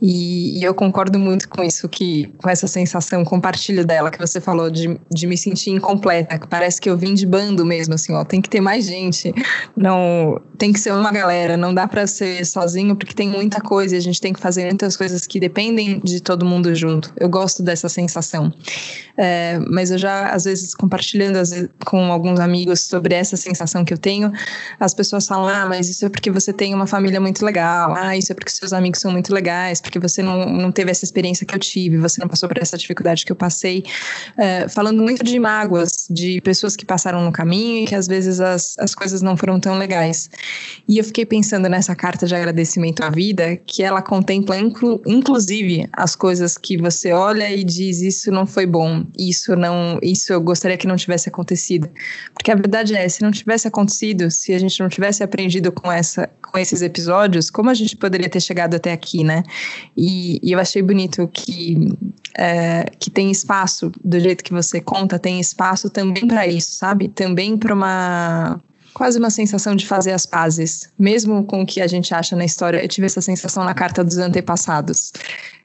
e, 0.05 0.59
e, 0.59 0.63
eu 0.65 0.73
concordo 0.73 1.17
muito 1.17 1.47
com 1.47 1.63
isso, 1.63 1.87
que 1.87 2.29
com 2.37 2.49
essa 2.49 2.67
sensação, 2.67 3.23
compartilho 3.23 3.85
dela, 3.85 4.11
que 4.11 4.19
você 4.19 4.41
falou, 4.41 4.69
de, 4.69 4.99
de 5.09 5.25
me 5.25 5.37
sentir 5.37 5.69
incompleta, 5.69 6.37
que 6.37 6.45
parece 6.45 6.81
que 6.81 6.89
eu 6.89 6.97
vim 6.97 7.13
de 7.13 7.25
bando 7.25 7.65
mesmo, 7.65 7.93
assim, 7.93 8.13
ó, 8.13 8.25
tem 8.25 8.41
que 8.41 8.49
ter 8.49 8.59
mais 8.59 8.85
gente, 8.85 9.33
não 9.77 10.41
tem 10.57 10.73
que 10.73 10.79
ser 10.79 10.91
uma 10.91 11.09
galera, 11.09 11.55
não 11.55 11.73
dá 11.73 11.87
para 11.87 12.05
ser 12.05 12.45
sozinho, 12.45 12.97
porque 12.97 13.13
tem 13.13 13.29
muita 13.29 13.61
coisa, 13.61 13.95
e 13.95 13.97
a 13.97 14.01
gente 14.01 14.19
tem 14.19 14.33
que 14.33 14.41
fazer 14.41 14.65
muitas 14.65 14.97
coisas 14.97 15.25
que 15.25 15.39
dependem 15.39 16.01
de 16.03 16.21
todo 16.21 16.45
mundo 16.45 16.75
junto. 16.75 17.13
Eu 17.17 17.29
gosto 17.29 17.63
dessa 17.63 17.87
sensação. 17.87 18.53
É, 19.17 19.59
mas 19.69 19.91
eu 19.91 19.97
já, 19.97 20.31
às 20.31 20.43
vezes, 20.43 20.73
compartilhando 20.73 21.37
às 21.37 21.51
vezes, 21.51 21.69
com 21.85 22.11
alguns 22.11 22.39
amigos 22.39 22.81
sobre 22.81 23.13
essa 23.13 23.37
sensação 23.37 23.85
que 23.85 23.93
eu 23.93 23.97
tenho, 23.97 24.31
as 24.79 24.93
pessoas 24.93 25.27
falam: 25.27 25.47
ah, 25.47 25.65
mas 25.67 25.87
isso 25.87 26.05
é 26.05 26.09
porque 26.09 26.31
você 26.31 26.51
tem 26.51 26.73
uma 26.73 26.87
família 26.87 27.21
muito 27.21 27.45
legal, 27.45 27.93
ah, 27.95 28.17
isso 28.17 28.31
é 28.31 28.35
porque 28.35 28.51
seus 28.51 28.73
amigos 28.73 28.99
são 28.99 29.11
muito 29.11 29.33
legais, 29.33 29.79
porque 29.93 29.99
você 29.99 30.23
não, 30.23 30.45
não 30.45 30.71
teve 30.71 30.89
essa 30.89 31.05
experiência 31.05 31.45
que 31.45 31.53
eu 31.53 31.59
tive, 31.59 31.97
você 31.97 32.19
não 32.19 32.27
passou 32.27 32.49
por 32.49 32.57
essa 32.57 32.75
dificuldade 32.75 33.23
que 33.23 33.31
eu 33.31 33.35
passei. 33.35 33.83
É, 34.35 34.67
falando 34.67 35.03
muito 35.03 35.23
de 35.23 35.37
mágoas, 35.37 36.07
de 36.09 36.41
pessoas 36.41 36.75
que 36.75 36.83
passaram 36.83 37.23
no 37.23 37.31
caminho 37.31 37.83
e 37.83 37.85
que 37.85 37.93
às 37.93 38.07
vezes 38.07 38.39
as, 38.39 38.75
as 38.79 38.95
coisas 38.95 39.21
não 39.21 39.37
foram 39.37 39.59
tão 39.59 39.77
legais. 39.77 40.31
E 40.87 40.97
eu 40.97 41.03
fiquei 41.03 41.27
pensando 41.27 41.69
nessa 41.69 41.95
carta 41.95 42.25
de 42.25 42.33
agradecimento 42.33 43.03
à 43.03 43.11
vida, 43.11 43.55
que 43.67 43.83
ela 43.83 44.01
contempla, 44.01 44.57
inclu, 44.57 44.99
inclusive, 45.05 45.87
as 45.93 46.15
coisas 46.15 46.57
que 46.57 46.75
você 46.75 47.11
olha 47.11 47.51
e 47.51 47.63
diz 47.63 48.01
isso 48.01 48.31
não 48.31 48.47
foi 48.47 48.65
bom, 48.65 49.05
isso 49.15 49.55
não, 49.55 49.99
isso 50.01 50.33
eu 50.33 50.41
gostaria 50.41 50.77
que 50.77 50.87
não 50.87 50.95
tivesse 50.95 51.29
acontecido. 51.29 51.87
Porque 52.33 52.51
a 52.51 52.55
verdade 52.55 52.95
é, 52.95 53.07
se 53.07 53.21
não 53.21 53.29
tivesse 53.29 53.67
acontecido, 53.67 54.31
se 54.31 54.53
a 54.53 54.59
gente 54.59 54.79
não 54.79 54.89
tivesse 54.89 55.21
aprendido 55.21 55.71
com 55.71 55.91
essa, 55.91 56.27
com 56.41 56.57
esses 56.57 56.81
episódios, 56.81 57.51
como 57.51 57.69
a 57.69 57.73
gente 57.75 57.95
poderia 57.95 58.27
ter 58.27 58.41
chegado 58.41 58.73
até 58.75 58.91
aqui, 58.91 59.23
né? 59.23 59.43
E, 59.95 60.39
e 60.41 60.51
eu 60.51 60.59
achei 60.59 60.81
bonito 60.81 61.27
que 61.27 61.95
é, 62.37 62.85
que 62.99 63.09
tem 63.09 63.29
espaço 63.29 63.91
do 64.03 64.19
jeito 64.19 64.43
que 64.43 64.53
você 64.53 64.81
conta, 64.81 65.19
tem 65.19 65.39
espaço 65.39 65.89
também 65.89 66.27
para 66.27 66.47
isso, 66.47 66.73
sabe? 66.75 67.07
Também 67.07 67.57
para 67.57 67.73
uma 67.73 68.59
quase 68.93 69.17
uma 69.17 69.31
sensação 69.31 69.75
de 69.75 69.87
fazer 69.87 70.11
as 70.11 70.25
pazes, 70.25 70.89
mesmo 70.97 71.43
com 71.45 71.63
o 71.63 71.65
que 71.65 71.81
a 71.81 71.87
gente 71.87 72.13
acha 72.13 72.35
na 72.35 72.45
história. 72.45 72.81
Eu 72.81 72.87
tive 72.87 73.07
essa 73.07 73.21
sensação 73.21 73.63
na 73.63 73.73
carta 73.73 74.03
dos 74.03 74.17
antepassados 74.17 75.11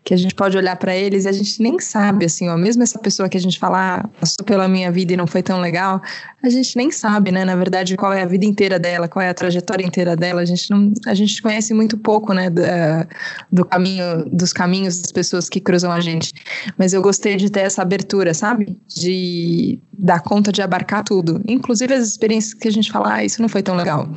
que 0.08 0.14
a 0.14 0.16
gente 0.16 0.34
pode 0.34 0.56
olhar 0.56 0.74
para 0.76 0.96
eles 0.96 1.26
e 1.26 1.28
a 1.28 1.32
gente 1.32 1.60
nem 1.60 1.78
sabe, 1.78 2.24
assim, 2.24 2.48
ó, 2.48 2.56
mesmo 2.56 2.82
essa 2.82 2.98
pessoa 2.98 3.28
que 3.28 3.36
a 3.36 3.40
gente 3.40 3.58
fala, 3.58 3.96
ah, 3.96 4.08
passou 4.18 4.42
pela 4.42 4.66
minha 4.66 4.90
vida 4.90 5.12
e 5.12 5.16
não 5.18 5.26
foi 5.26 5.42
tão 5.42 5.60
legal, 5.60 6.00
a 6.42 6.48
gente 6.48 6.74
nem 6.78 6.90
sabe, 6.90 7.30
né, 7.30 7.44
na 7.44 7.54
verdade, 7.54 7.94
qual 7.94 8.10
é 8.14 8.22
a 8.22 8.24
vida 8.24 8.46
inteira 8.46 8.78
dela, 8.78 9.06
qual 9.06 9.22
é 9.22 9.28
a 9.28 9.34
trajetória 9.34 9.84
inteira 9.84 10.16
dela, 10.16 10.40
a 10.40 10.46
gente 10.46 10.70
não, 10.70 10.94
a 11.06 11.12
gente 11.12 11.42
conhece 11.42 11.74
muito 11.74 11.98
pouco, 11.98 12.32
né, 12.32 12.48
da, 12.48 13.06
do 13.52 13.66
caminho, 13.66 14.24
dos 14.32 14.50
caminhos 14.50 14.98
das 14.98 15.12
pessoas 15.12 15.46
que 15.46 15.60
cruzam 15.60 15.92
a 15.92 16.00
gente, 16.00 16.32
mas 16.78 16.94
eu 16.94 17.02
gostei 17.02 17.36
de 17.36 17.50
ter 17.50 17.60
essa 17.60 17.82
abertura, 17.82 18.32
sabe, 18.32 18.78
de 18.88 19.78
dar 19.92 20.22
conta 20.22 20.50
de 20.50 20.62
abarcar 20.62 21.04
tudo, 21.04 21.42
inclusive 21.46 21.92
as 21.92 22.08
experiências 22.08 22.54
que 22.54 22.66
a 22.66 22.72
gente 22.72 22.90
fala, 22.90 23.16
ah, 23.16 23.24
isso 23.26 23.42
não 23.42 23.48
foi 23.50 23.62
tão 23.62 23.76
legal. 23.76 24.08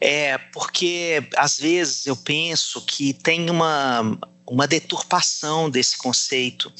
É, 0.00 0.38
porque 0.54 1.22
às 1.36 1.58
vezes 1.58 2.06
eu 2.06 2.16
penso 2.16 2.82
que 2.86 3.12
tem 3.12 3.50
uma 3.50 4.16
uma 4.54 4.66
deturpação 4.66 5.68
desse 5.68 5.96
conceito 5.96 6.72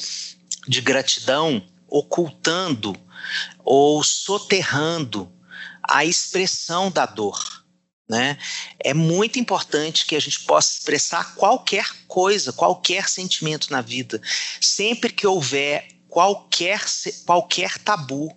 de 0.67 0.81
gratidão, 0.81 1.67
ocultando 1.89 2.95
ou 3.65 4.03
soterrando 4.03 5.31
a 5.83 6.05
expressão 6.05 6.91
da 6.91 7.07
dor. 7.07 7.65
Né? 8.09 8.39
É 8.79 8.95
muito 8.95 9.39
importante 9.39 10.07
que 10.07 10.17
a 10.17 10.21
gente 10.21 10.41
possa 10.41 10.79
expressar 10.79 11.35
qualquer 11.35 11.91
coisa, 12.07 12.53
qualquer 12.53 13.09
sentimento 13.09 13.71
na 13.71 13.83
vida, 13.83 14.21
sempre 14.61 15.13
que 15.13 15.27
houver 15.27 15.89
qualquer, 16.09 16.83
qualquer 17.27 17.79
tabu 17.79 18.35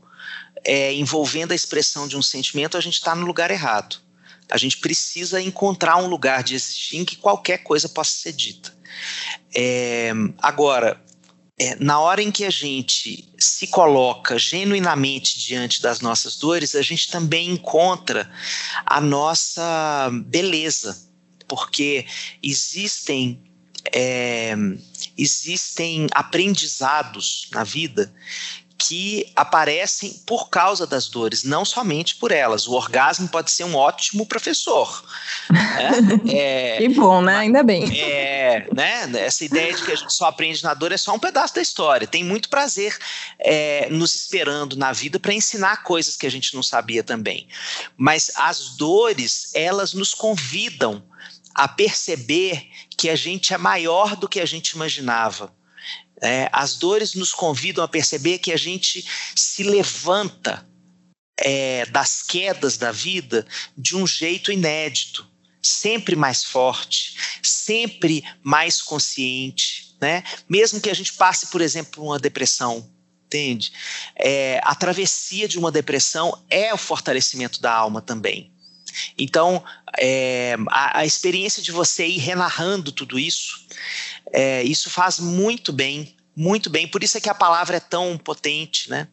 é, 0.63 0.93
envolvendo 0.93 1.53
a 1.53 1.55
expressão 1.55 2.07
de 2.07 2.17
um 2.17 2.21
sentimento, 2.21 2.77
a 2.77 2.81
gente 2.81 2.95
está 2.95 3.15
no 3.15 3.25
lugar 3.25 3.49
errado. 3.49 3.97
A 4.49 4.57
gente 4.57 4.77
precisa 4.77 5.41
encontrar 5.41 5.97
um 5.97 6.07
lugar 6.07 6.43
de 6.43 6.55
existir 6.55 6.97
em 6.97 7.05
que 7.05 7.15
qualquer 7.15 7.59
coisa 7.59 7.87
possa 7.87 8.11
ser 8.11 8.33
dita. 8.33 8.80
É, 9.55 10.11
agora, 10.39 11.01
é, 11.59 11.75
na 11.75 11.99
hora 11.99 12.21
em 12.21 12.31
que 12.31 12.43
a 12.43 12.49
gente 12.49 13.29
se 13.37 13.67
coloca 13.67 14.39
genuinamente 14.39 15.39
diante 15.39 15.81
das 15.81 16.01
nossas 16.01 16.35
dores, 16.35 16.75
a 16.75 16.81
gente 16.81 17.11
também 17.11 17.51
encontra 17.51 18.31
a 18.85 18.99
nossa 18.99 20.09
beleza, 20.25 20.97
porque 21.47 22.05
existem 22.41 23.43
é, 23.93 24.53
existem 25.17 26.07
aprendizados 26.13 27.47
na 27.51 27.63
vida 27.63 28.13
que 28.81 29.31
aparecem 29.35 30.11
por 30.25 30.49
causa 30.49 30.87
das 30.87 31.07
dores, 31.07 31.43
não 31.43 31.63
somente 31.63 32.15
por 32.15 32.31
elas. 32.31 32.67
O 32.67 32.73
orgasmo 32.73 33.27
pode 33.27 33.51
ser 33.51 33.63
um 33.63 33.75
ótimo 33.75 34.25
professor. 34.25 35.03
Né? 35.49 35.91
É, 36.31 36.77
que 36.77 36.89
bom, 36.89 37.21
né? 37.21 37.37
Ainda 37.37 37.61
bem. 37.61 37.99
É, 37.99 38.67
né? 38.73 39.09
Essa 39.19 39.43
ideia 39.43 39.73
de 39.73 39.83
que 39.83 39.91
a 39.91 39.95
gente 39.95 40.13
só 40.13 40.25
aprende 40.25 40.63
na 40.63 40.73
dor 40.73 40.91
é 40.91 40.97
só 40.97 41.13
um 41.13 41.19
pedaço 41.19 41.53
da 41.55 41.61
história. 41.61 42.07
Tem 42.07 42.23
muito 42.23 42.49
prazer 42.49 42.97
é, 43.37 43.87
nos 43.89 44.15
esperando 44.15 44.75
na 44.77 44.91
vida 44.91 45.19
para 45.19 45.33
ensinar 45.33 45.83
coisas 45.83 46.15
que 46.15 46.25
a 46.25 46.31
gente 46.31 46.55
não 46.55 46.63
sabia 46.63 47.03
também. 47.03 47.47
Mas 47.97 48.31
as 48.35 48.75
dores, 48.77 49.51
elas 49.53 49.93
nos 49.93 50.13
convidam 50.13 51.03
a 51.53 51.67
perceber 51.67 52.67
que 52.97 53.09
a 53.09 53.15
gente 53.15 53.53
é 53.53 53.57
maior 53.57 54.15
do 54.15 54.27
que 54.27 54.39
a 54.39 54.45
gente 54.45 54.69
imaginava 54.71 55.53
é, 56.21 56.47
as 56.53 56.75
dores 56.75 57.15
nos 57.15 57.33
convidam 57.33 57.83
a 57.83 57.87
perceber 57.87 58.37
que 58.37 58.51
a 58.51 58.57
gente 58.57 59.03
se 59.35 59.63
levanta 59.63 60.67
é, 61.39 61.85
das 61.87 62.21
quedas 62.21 62.77
da 62.77 62.91
vida 62.91 63.45
de 63.75 63.95
um 63.95 64.05
jeito 64.05 64.51
inédito, 64.51 65.27
sempre 65.61 66.15
mais 66.15 66.43
forte, 66.43 67.15
sempre 67.41 68.23
mais 68.43 68.81
consciente, 68.81 69.95
né? 69.99 70.23
Mesmo 70.47 70.79
que 70.79 70.89
a 70.89 70.93
gente 70.93 71.13
passe, 71.13 71.47
por 71.47 71.61
exemplo, 71.61 71.93
por 71.93 72.03
uma 72.03 72.19
depressão, 72.19 72.87
entende? 73.25 73.71
É, 74.15 74.59
a 74.63 74.75
travessia 74.75 75.47
de 75.47 75.57
uma 75.57 75.71
depressão 75.71 76.43
é 76.49 76.73
o 76.73 76.77
fortalecimento 76.77 77.59
da 77.59 77.73
alma 77.73 78.01
também. 78.01 78.51
Então, 79.17 79.63
é, 79.99 80.55
a, 80.69 80.99
a, 80.99 81.05
experiência 81.05 81.61
de 81.61 81.71
você 81.71 82.05
ir 82.05 82.17
renarrando 82.17 82.91
tudo 82.91 83.19
isso, 83.19 83.65
é, 84.31 84.63
isso 84.63 84.89
faz 84.89 85.19
muito 85.19 85.71
bem, 85.71 86.15
muito 86.35 86.69
bem. 86.69 86.87
Por 86.87 87.03
isso 87.03 87.17
é 87.17 87.21
que 87.21 87.29
a 87.29 87.35
palavra 87.35 87.77
é 87.77 87.79
tão 87.79 88.17
potente, 88.17 88.89
né? 88.89 89.07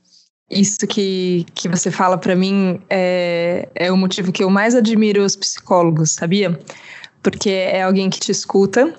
Isso 0.50 0.86
que, 0.86 1.44
que 1.54 1.68
você 1.68 1.90
fala 1.90 2.16
para 2.16 2.34
mim 2.34 2.80
é, 2.88 3.68
é 3.74 3.92
o 3.92 3.96
motivo 3.96 4.32
que 4.32 4.42
eu 4.42 4.48
mais 4.48 4.74
admiro 4.74 5.22
os 5.22 5.36
psicólogos, 5.36 6.12
sabia? 6.12 6.58
Porque 7.22 7.50
é 7.50 7.82
alguém 7.82 8.08
que 8.08 8.18
te 8.18 8.32
escuta, 8.32 8.98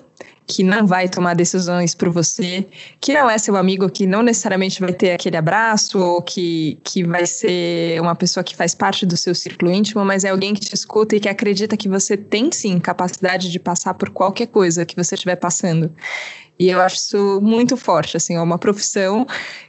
que 0.50 0.64
não 0.64 0.84
vai 0.84 1.08
tomar 1.08 1.34
decisões 1.34 1.94
por 1.94 2.10
você, 2.10 2.66
que 3.00 3.14
não 3.14 3.30
é 3.30 3.38
seu 3.38 3.56
amigo, 3.56 3.88
que 3.88 4.04
não 4.04 4.20
necessariamente 4.20 4.80
vai 4.80 4.92
ter 4.92 5.12
aquele 5.12 5.36
abraço, 5.36 5.96
ou 6.00 6.20
que, 6.20 6.76
que 6.82 7.04
vai 7.04 7.24
ser 7.24 8.00
uma 8.00 8.16
pessoa 8.16 8.42
que 8.42 8.56
faz 8.56 8.74
parte 8.74 9.06
do 9.06 9.16
seu 9.16 9.32
círculo 9.32 9.70
íntimo, 9.70 10.04
mas 10.04 10.24
é 10.24 10.30
alguém 10.30 10.52
que 10.52 10.60
te 10.60 10.74
escuta 10.74 11.14
e 11.14 11.20
que 11.20 11.28
acredita 11.28 11.76
que 11.76 11.88
você 11.88 12.16
tem 12.16 12.50
sim 12.50 12.80
capacidade 12.80 13.48
de 13.48 13.60
passar 13.60 13.94
por 13.94 14.10
qualquer 14.10 14.48
coisa 14.48 14.84
que 14.84 14.96
você 14.96 15.14
estiver 15.14 15.36
passando. 15.36 15.92
E 16.60 16.68
eu 16.68 16.78
acho 16.82 16.96
isso 16.96 17.40
muito 17.40 17.74
forte, 17.74 18.18
assim, 18.18 18.34
é 18.34 18.40
uma 18.40 18.58
profissão 18.58 19.26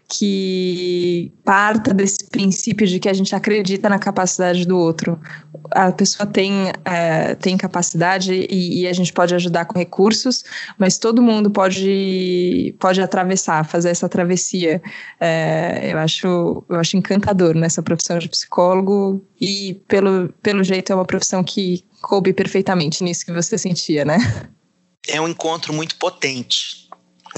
que 0.09 1.31
parta 1.45 1.93
desse 1.93 2.27
princípio 2.27 2.85
de 2.85 2.99
que 2.99 3.07
a 3.07 3.13
gente 3.13 3.33
acredita 3.33 3.87
na 3.87 3.97
capacidade 3.97 4.67
do 4.67 4.77
outro. 4.77 5.17
A 5.71 5.89
pessoa 5.93 6.27
tem, 6.27 6.69
é, 6.83 7.33
tem 7.35 7.55
capacidade 7.55 8.33
e, 8.33 8.81
e, 8.81 8.87
a 8.89 8.91
gente 8.91 9.13
pode 9.13 9.33
ajudar 9.33 9.63
com 9.63 9.79
recursos, 9.79 10.43
mas 10.77 10.97
todo 10.97 11.21
mundo 11.21 11.49
pode, 11.49 12.75
pode 12.77 13.01
atravessar, 13.01 13.63
fazer 13.63 13.91
essa 13.91 14.09
travessia. 14.09 14.81
É, 15.17 15.93
eu, 15.93 15.97
acho, 15.97 16.61
eu 16.67 16.75
acho 16.75 16.97
encantador 16.97 17.55
nessa 17.55 17.81
profissão 17.81 18.19
de 18.19 18.27
psicólogo 18.27 19.25
e, 19.39 19.81
pelo, 19.87 20.27
pelo 20.43 20.61
jeito, 20.61 20.91
é 20.91 20.95
uma 20.95 21.05
profissão 21.05 21.41
que 21.41 21.85
coube 22.01 22.33
perfeitamente 22.33 23.01
nisso 23.01 23.25
que 23.25 23.31
você 23.31 23.57
sentia, 23.57 24.03
né? 24.03 24.17
É 25.07 25.21
um 25.21 25.27
encontro 25.29 25.73
muito 25.73 25.95
potente 25.95 26.80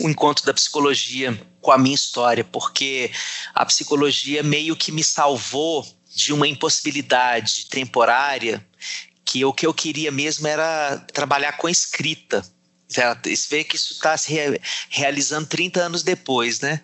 o 0.01 0.09
encontro 0.09 0.45
da 0.45 0.53
psicologia 0.53 1.39
com 1.61 1.71
a 1.71 1.77
minha 1.77 1.95
história, 1.95 2.43
porque 2.43 3.11
a 3.53 3.65
psicologia 3.65 4.43
meio 4.43 4.75
que 4.75 4.91
me 4.91 5.03
salvou 5.03 5.85
de 6.15 6.33
uma 6.33 6.47
impossibilidade 6.47 7.67
temporária 7.67 8.65
que 9.25 9.43
o 9.45 9.53
que 9.53 9.65
eu 9.65 9.73
queria 9.73 10.11
mesmo 10.11 10.47
era 10.47 10.97
trabalhar 11.11 11.53
com 11.53 11.69
escrita. 11.69 12.45
Você 12.87 13.47
vê 13.49 13.63
que 13.63 13.75
isso 13.75 13.93
está 13.93 14.15
se 14.15 14.31
realizando 14.89 15.47
30 15.47 15.81
anos 15.81 16.03
depois, 16.03 16.59
né? 16.59 16.79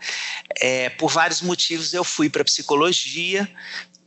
É, 0.60 0.90
por 0.90 1.12
vários 1.12 1.42
motivos 1.42 1.94
eu 1.94 2.04
fui 2.04 2.30
para 2.30 2.44
psicologia, 2.44 3.48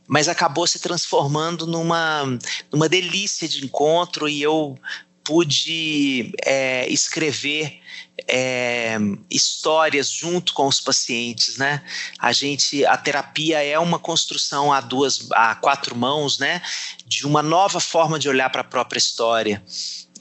mas 0.07 0.27
acabou 0.27 0.67
se 0.67 0.79
transformando 0.79 1.65
numa, 1.65 2.23
numa 2.71 2.89
delícia 2.89 3.47
de 3.47 3.63
encontro 3.63 4.27
e 4.27 4.41
eu 4.41 4.77
pude 5.23 6.33
é, 6.43 6.85
escrever 6.89 7.79
é, 8.27 8.97
histórias 9.29 10.09
junto 10.09 10.53
com 10.53 10.67
os 10.67 10.79
pacientes, 10.79 11.57
né? 11.57 11.83
A 12.19 12.31
gente, 12.31 12.85
a 12.85 12.97
terapia 12.97 13.63
é 13.63 13.77
uma 13.79 13.99
construção 13.99 14.71
a 14.71 14.79
duas, 14.81 15.27
a 15.31 15.55
quatro 15.55 15.95
mãos, 15.95 16.37
né? 16.37 16.61
De 17.05 17.25
uma 17.25 17.41
nova 17.41 17.79
forma 17.79 18.19
de 18.19 18.29
olhar 18.29 18.49
para 18.49 18.61
a 18.61 18.65
própria 18.65 18.97
história. 18.99 19.63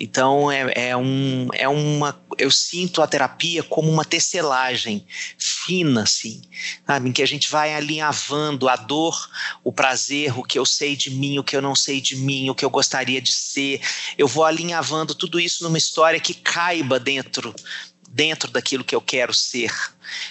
Então 0.01 0.51
é, 0.51 0.73
é, 0.75 0.97
um, 0.97 1.49
é 1.53 1.69
uma. 1.69 2.21
Eu 2.38 2.51
sinto 2.51 3.03
a 3.03 3.07
terapia 3.07 3.62
como 3.62 3.90
uma 3.90 4.05
tecelagem 4.05 5.07
fina, 5.38 6.03
assim, 6.03 6.42
sabe? 6.87 7.09
Em 7.09 7.12
que 7.12 7.23
a 7.23 7.27
gente 7.27 7.51
vai 7.51 7.75
alinhavando 7.75 8.68
a 8.68 8.77
dor, 8.77 9.29
o 9.62 9.73
prazer, 9.73 10.38
o 10.38 10.42
que 10.42 10.59
eu 10.59 10.66
sei 10.66 10.97
de 10.97 11.11
mim, 11.11 11.38
o 11.38 11.45
que 11.45 11.57
eu 11.57 11.62
não 11.62 11.75
sei 11.75 12.01
de 12.01 12.16
mim, 12.16 12.51
o 12.51 12.55
que 12.55 12.64
eu 12.64 12.71
gostaria 12.71 13.21
de 13.21 13.33
ser. 13.33 13.81
Eu 14.16 14.27
vou 14.27 14.45
alinhavando 14.45 15.14
tudo 15.14 15.38
isso 15.38 15.64
numa 15.64 15.79
história 15.79 16.21
que 16.21 16.35
caiba 16.35 16.99
dentro 16.99 17.55
dentro 18.12 18.51
daquilo 18.51 18.85
que 18.85 18.95
eu 18.95 19.01
quero 19.01 19.33
ser. 19.33 19.73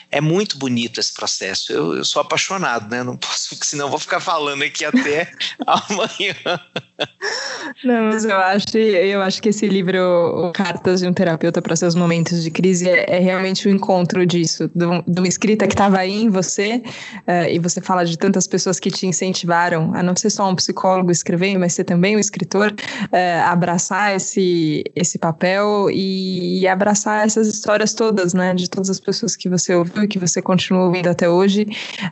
É 0.09 0.21
muito 0.21 0.57
bonito 0.57 0.99
esse 0.99 1.13
processo. 1.13 1.71
Eu, 1.71 1.97
eu 1.97 2.05
sou 2.05 2.21
apaixonado, 2.21 2.89
né? 2.89 3.03
Não 3.03 3.17
posso, 3.17 3.55
senão 3.61 3.85
eu 3.85 3.89
vou 3.89 3.99
ficar 3.99 4.19
falando 4.19 4.63
aqui 4.63 4.85
até 4.85 5.31
amanhã. 5.65 6.35
Não, 7.83 8.03
mas 8.05 8.25
eu 8.25 8.35
acho, 8.35 8.77
eu 8.77 9.21
acho 9.21 9.41
que 9.41 9.49
esse 9.49 9.67
livro, 9.67 10.51
Cartas 10.53 10.99
de 10.99 11.07
um 11.07 11.13
Terapeuta 11.13 11.61
para 11.61 11.75
Seus 11.75 11.95
Momentos 11.95 12.43
de 12.43 12.51
Crise, 12.51 12.87
é, 12.87 13.17
é 13.17 13.19
realmente 13.19 13.67
o 13.67 13.71
um 13.71 13.75
encontro 13.75 14.25
disso, 14.25 14.69
de, 14.75 14.85
uma 14.85 15.27
escrita 15.27 15.67
que 15.67 15.73
estava 15.73 15.97
aí 15.97 16.23
em 16.23 16.29
você, 16.29 16.83
uh, 17.27 17.49
e 17.49 17.59
você 17.59 17.81
fala 17.81 18.05
de 18.05 18.17
tantas 18.17 18.47
pessoas 18.47 18.79
que 18.79 18.91
te 18.91 19.07
incentivaram 19.07 19.91
a 19.95 20.03
não 20.03 20.15
ser 20.15 20.29
só 20.29 20.49
um 20.49 20.55
psicólogo 20.55 21.11
escrevendo, 21.11 21.59
mas 21.59 21.73
ser 21.73 21.83
também 21.83 22.15
um 22.15 22.19
escritor, 22.19 22.71
uh, 22.71 23.45
abraçar 23.45 24.15
esse, 24.15 24.83
esse 24.95 25.17
papel 25.17 25.89
e, 25.89 26.61
e 26.61 26.67
abraçar 26.67 27.25
essas 27.25 27.47
histórias 27.47 27.93
todas, 27.93 28.33
né, 28.33 28.53
de 28.53 28.69
todas 28.69 28.89
as 28.89 28.99
pessoas 28.99 29.35
que 29.35 29.49
você 29.49 29.60
ouviu 29.75 30.03
e 30.03 30.07
que 30.07 30.19
você 30.19 30.41
continua 30.41 30.85
ouvindo 30.85 31.07
até 31.07 31.29
hoje. 31.29 31.67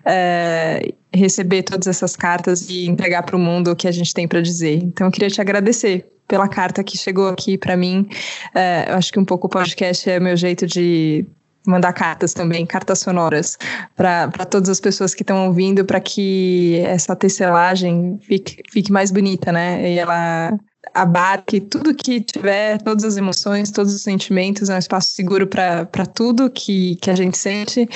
Uh, 0.06 0.94
receber 1.14 1.64
todas 1.64 1.88
essas 1.88 2.16
cartas 2.16 2.70
e 2.70 2.88
entregar 2.88 3.24
para 3.24 3.36
o 3.36 3.40
mundo 3.40 3.72
o 3.72 3.76
que 3.76 3.88
a 3.88 3.92
gente 3.92 4.14
tem 4.14 4.28
para 4.28 4.42
dizer. 4.42 4.76
Então, 4.76 5.08
eu 5.08 5.12
queria 5.12 5.30
te 5.30 5.42
agradecer 5.42 6.06
pela 6.28 6.48
carta 6.48 6.84
que 6.84 6.98
chegou 6.98 7.28
aqui 7.28 7.58
para 7.58 7.76
mim. 7.76 8.08
É, 8.54 8.86
eu 8.90 8.96
acho 8.96 9.12
que 9.12 9.20
um 9.20 9.26
pouco 9.26 9.48
o 9.48 9.50
podcast 9.50 10.08
é 10.10 10.20
meu 10.20 10.38
jeito 10.38 10.68
de 10.68 11.26
mandar 11.66 11.92
cartas 11.94 12.34
também, 12.34 12.66
cartas 12.66 13.00
sonoras, 13.00 13.58
para 13.96 14.46
todas 14.46 14.70
as 14.70 14.80
pessoas 14.80 15.14
que 15.14 15.24
estão 15.24 15.48
ouvindo, 15.48 15.84
para 15.84 16.00
que 16.00 16.82
essa 16.86 17.16
tecelagem 17.16 18.20
fique, 18.24 18.62
fique 18.72 18.92
mais 18.92 19.12
bonita, 19.12 19.52
né? 19.52 19.92
E 19.92 20.00
ela 20.00 20.58
abarque 21.00 21.62
tudo 21.62 21.96
que 21.96 22.20
tiver, 22.20 22.82
todas 22.82 23.04
as 23.06 23.16
emoções, 23.16 23.72
todos 23.72 23.94
os 23.94 24.02
sentimentos, 24.02 24.70
é 24.70 24.76
um 24.76 24.78
espaço 24.78 25.14
seguro 25.14 25.48
para 25.48 26.06
tudo 26.14 26.50
que, 26.50 26.98
que 26.98 27.10
a 27.10 27.16
gente 27.16 27.38
sente, 27.38 27.88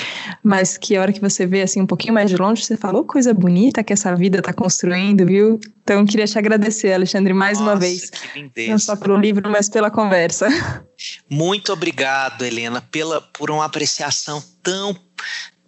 mas 0.42 0.78
que 0.78 0.96
a 0.96 1.02
hora 1.02 1.12
que 1.12 1.20
você 1.20 1.46
vê 1.46 1.62
assim 1.62 1.82
um 1.82 1.86
pouquinho 1.86 2.14
mais 2.14 2.30
de 2.30 2.36
longe, 2.36 2.64
você 2.64 2.76
falou 2.76 3.02
oh, 3.02 3.04
coisa 3.04 3.34
bonita 3.34 3.84
que 3.84 3.92
essa 3.92 4.14
vida 4.16 4.38
está 4.38 4.52
construindo, 4.52 5.26
viu? 5.26 5.60
Então 5.82 6.04
queria 6.06 6.26
te 6.26 6.38
agradecer, 6.38 6.94
Alexandre, 6.94 7.34
mais 7.34 7.58
Nossa, 7.58 7.70
uma 7.72 7.78
vez. 7.78 8.10
Não 8.68 8.78
só 8.78 8.96
pelo 8.96 9.18
livro, 9.18 9.50
mas 9.50 9.68
pela 9.68 9.90
conversa. 9.90 10.48
Muito 11.28 11.72
obrigado, 11.72 12.42
Helena, 12.44 12.80
pela 12.80 13.20
por 13.20 13.50
uma 13.50 13.66
apreciação 13.66 14.42
tão 14.62 14.96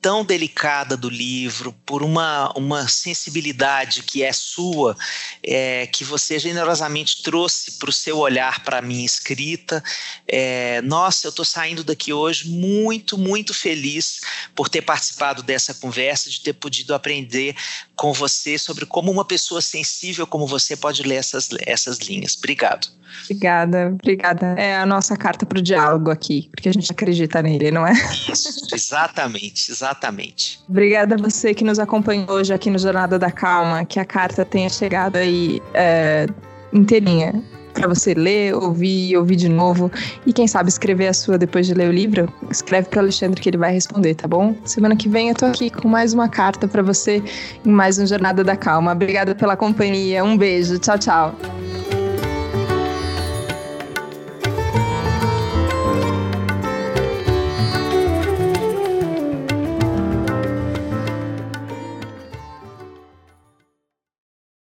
tão 0.01 0.25
delicada 0.25 0.97
do 0.97 1.09
livro, 1.09 1.73
por 1.85 2.03
uma, 2.03 2.53
uma 2.57 2.87
sensibilidade 2.89 4.03
que 4.03 4.23
é 4.23 4.33
sua, 4.33 4.97
é, 5.43 5.87
que 5.87 6.05
você 6.05 6.39
generosamente 6.39 7.23
trouxe 7.23 7.73
para 7.73 7.91
o 7.91 7.93
seu 7.93 8.19
olhar 8.19 8.63
para 8.63 8.79
a 8.79 8.83
minha 8.83 9.05
escrita. 9.05 9.83
É, 10.29 10.81
nossa, 10.83 11.27
eu 11.27 11.31
estou 11.31 11.45
saindo 11.45 11.83
daqui 11.83 12.13
hoje 12.13 12.49
muito, 12.49 13.19
muito 13.19 13.53
feliz 13.53 14.21
por 14.55 14.69
ter 14.69 14.83
participado 14.83 15.43
dessa 15.43 15.75
conversa, 15.75 16.31
de 16.31 16.41
ter 16.41 16.53
podido 16.53 16.95
aprender 16.95 17.57
com 17.97 18.13
você 18.13 18.59
sobre 18.59 18.87
como 18.87 19.11
uma 19.11 19.25
pessoa 19.25 19.61
sensível 19.61 20.27
como 20.27 20.47
você 20.47 20.77
pode 20.77 21.03
ler 21.03 21.17
essas, 21.17 21.49
essas 21.67 21.99
linhas. 21.99 22.37
Obrigado. 22.37 22.89
Obrigada, 23.25 23.89
obrigada. 23.89 24.47
É 24.59 24.77
a 24.77 24.87
nossa 24.87 25.17
carta 25.17 25.47
para 25.47 25.59
o 25.59 25.63
diálogo 25.63 26.11
aqui, 26.11 26.49
porque 26.51 26.69
a 26.69 26.73
gente 26.73 26.91
acredita 26.93 27.43
nele, 27.43 27.71
não 27.71 27.87
é? 27.87 27.93
Isso, 28.31 28.67
exatamente, 28.73 29.71
exatamente. 29.87 30.61
Obrigada 30.69 31.15
a 31.15 31.19
você 31.19 31.55
que 31.55 31.65
nos 31.65 31.79
acompanhou 31.79 32.31
hoje 32.31 32.53
aqui 32.53 32.71
no 32.71 32.79
Jornada 32.79 33.19
da 33.19 33.31
Calma, 33.31 33.85
que 33.85 34.01
a 34.01 34.05
carta 34.05 34.45
tenha 34.45 34.69
chegado 34.69 35.17
aí 35.17 35.63
é, 35.75 36.27
inteirinha 36.73 37.43
para 37.73 37.87
você 37.89 38.15
ler, 38.15 38.55
ouvir, 38.55 39.17
ouvir 39.19 39.37
de 39.37 39.51
novo 39.51 39.93
e 40.25 40.33
quem 40.33 40.49
sabe 40.49 40.71
escrever 40.71 41.09
a 41.09 41.13
sua 41.13 41.37
depois 41.37 41.67
de 41.67 41.75
ler 41.75 41.91
o 41.91 41.93
livro. 41.93 42.33
Escreve 42.51 42.89
para 42.89 43.01
Alexandre 43.03 43.41
que 43.41 43.51
ele 43.51 43.59
vai 43.59 43.71
responder, 43.71 44.15
tá 44.15 44.27
bom? 44.27 44.57
Semana 44.65 44.97
que 44.97 45.09
vem 45.09 45.29
eu 45.29 45.35
tô 45.35 45.45
aqui 45.45 45.69
com 45.69 45.87
mais 45.87 46.15
uma 46.15 46.29
carta 46.29 46.67
para 46.67 46.83
você 46.83 47.23
em 47.65 47.71
mais 47.71 47.99
um 47.99 48.07
Jornada 48.07 48.43
da 48.43 48.57
Calma. 48.57 48.93
Obrigada 48.93 49.35
pela 49.35 49.57
companhia. 49.57 50.25
Um 50.25 50.39
beijo. 50.39 50.79
Tchau, 50.79 50.99
tchau. 50.99 51.35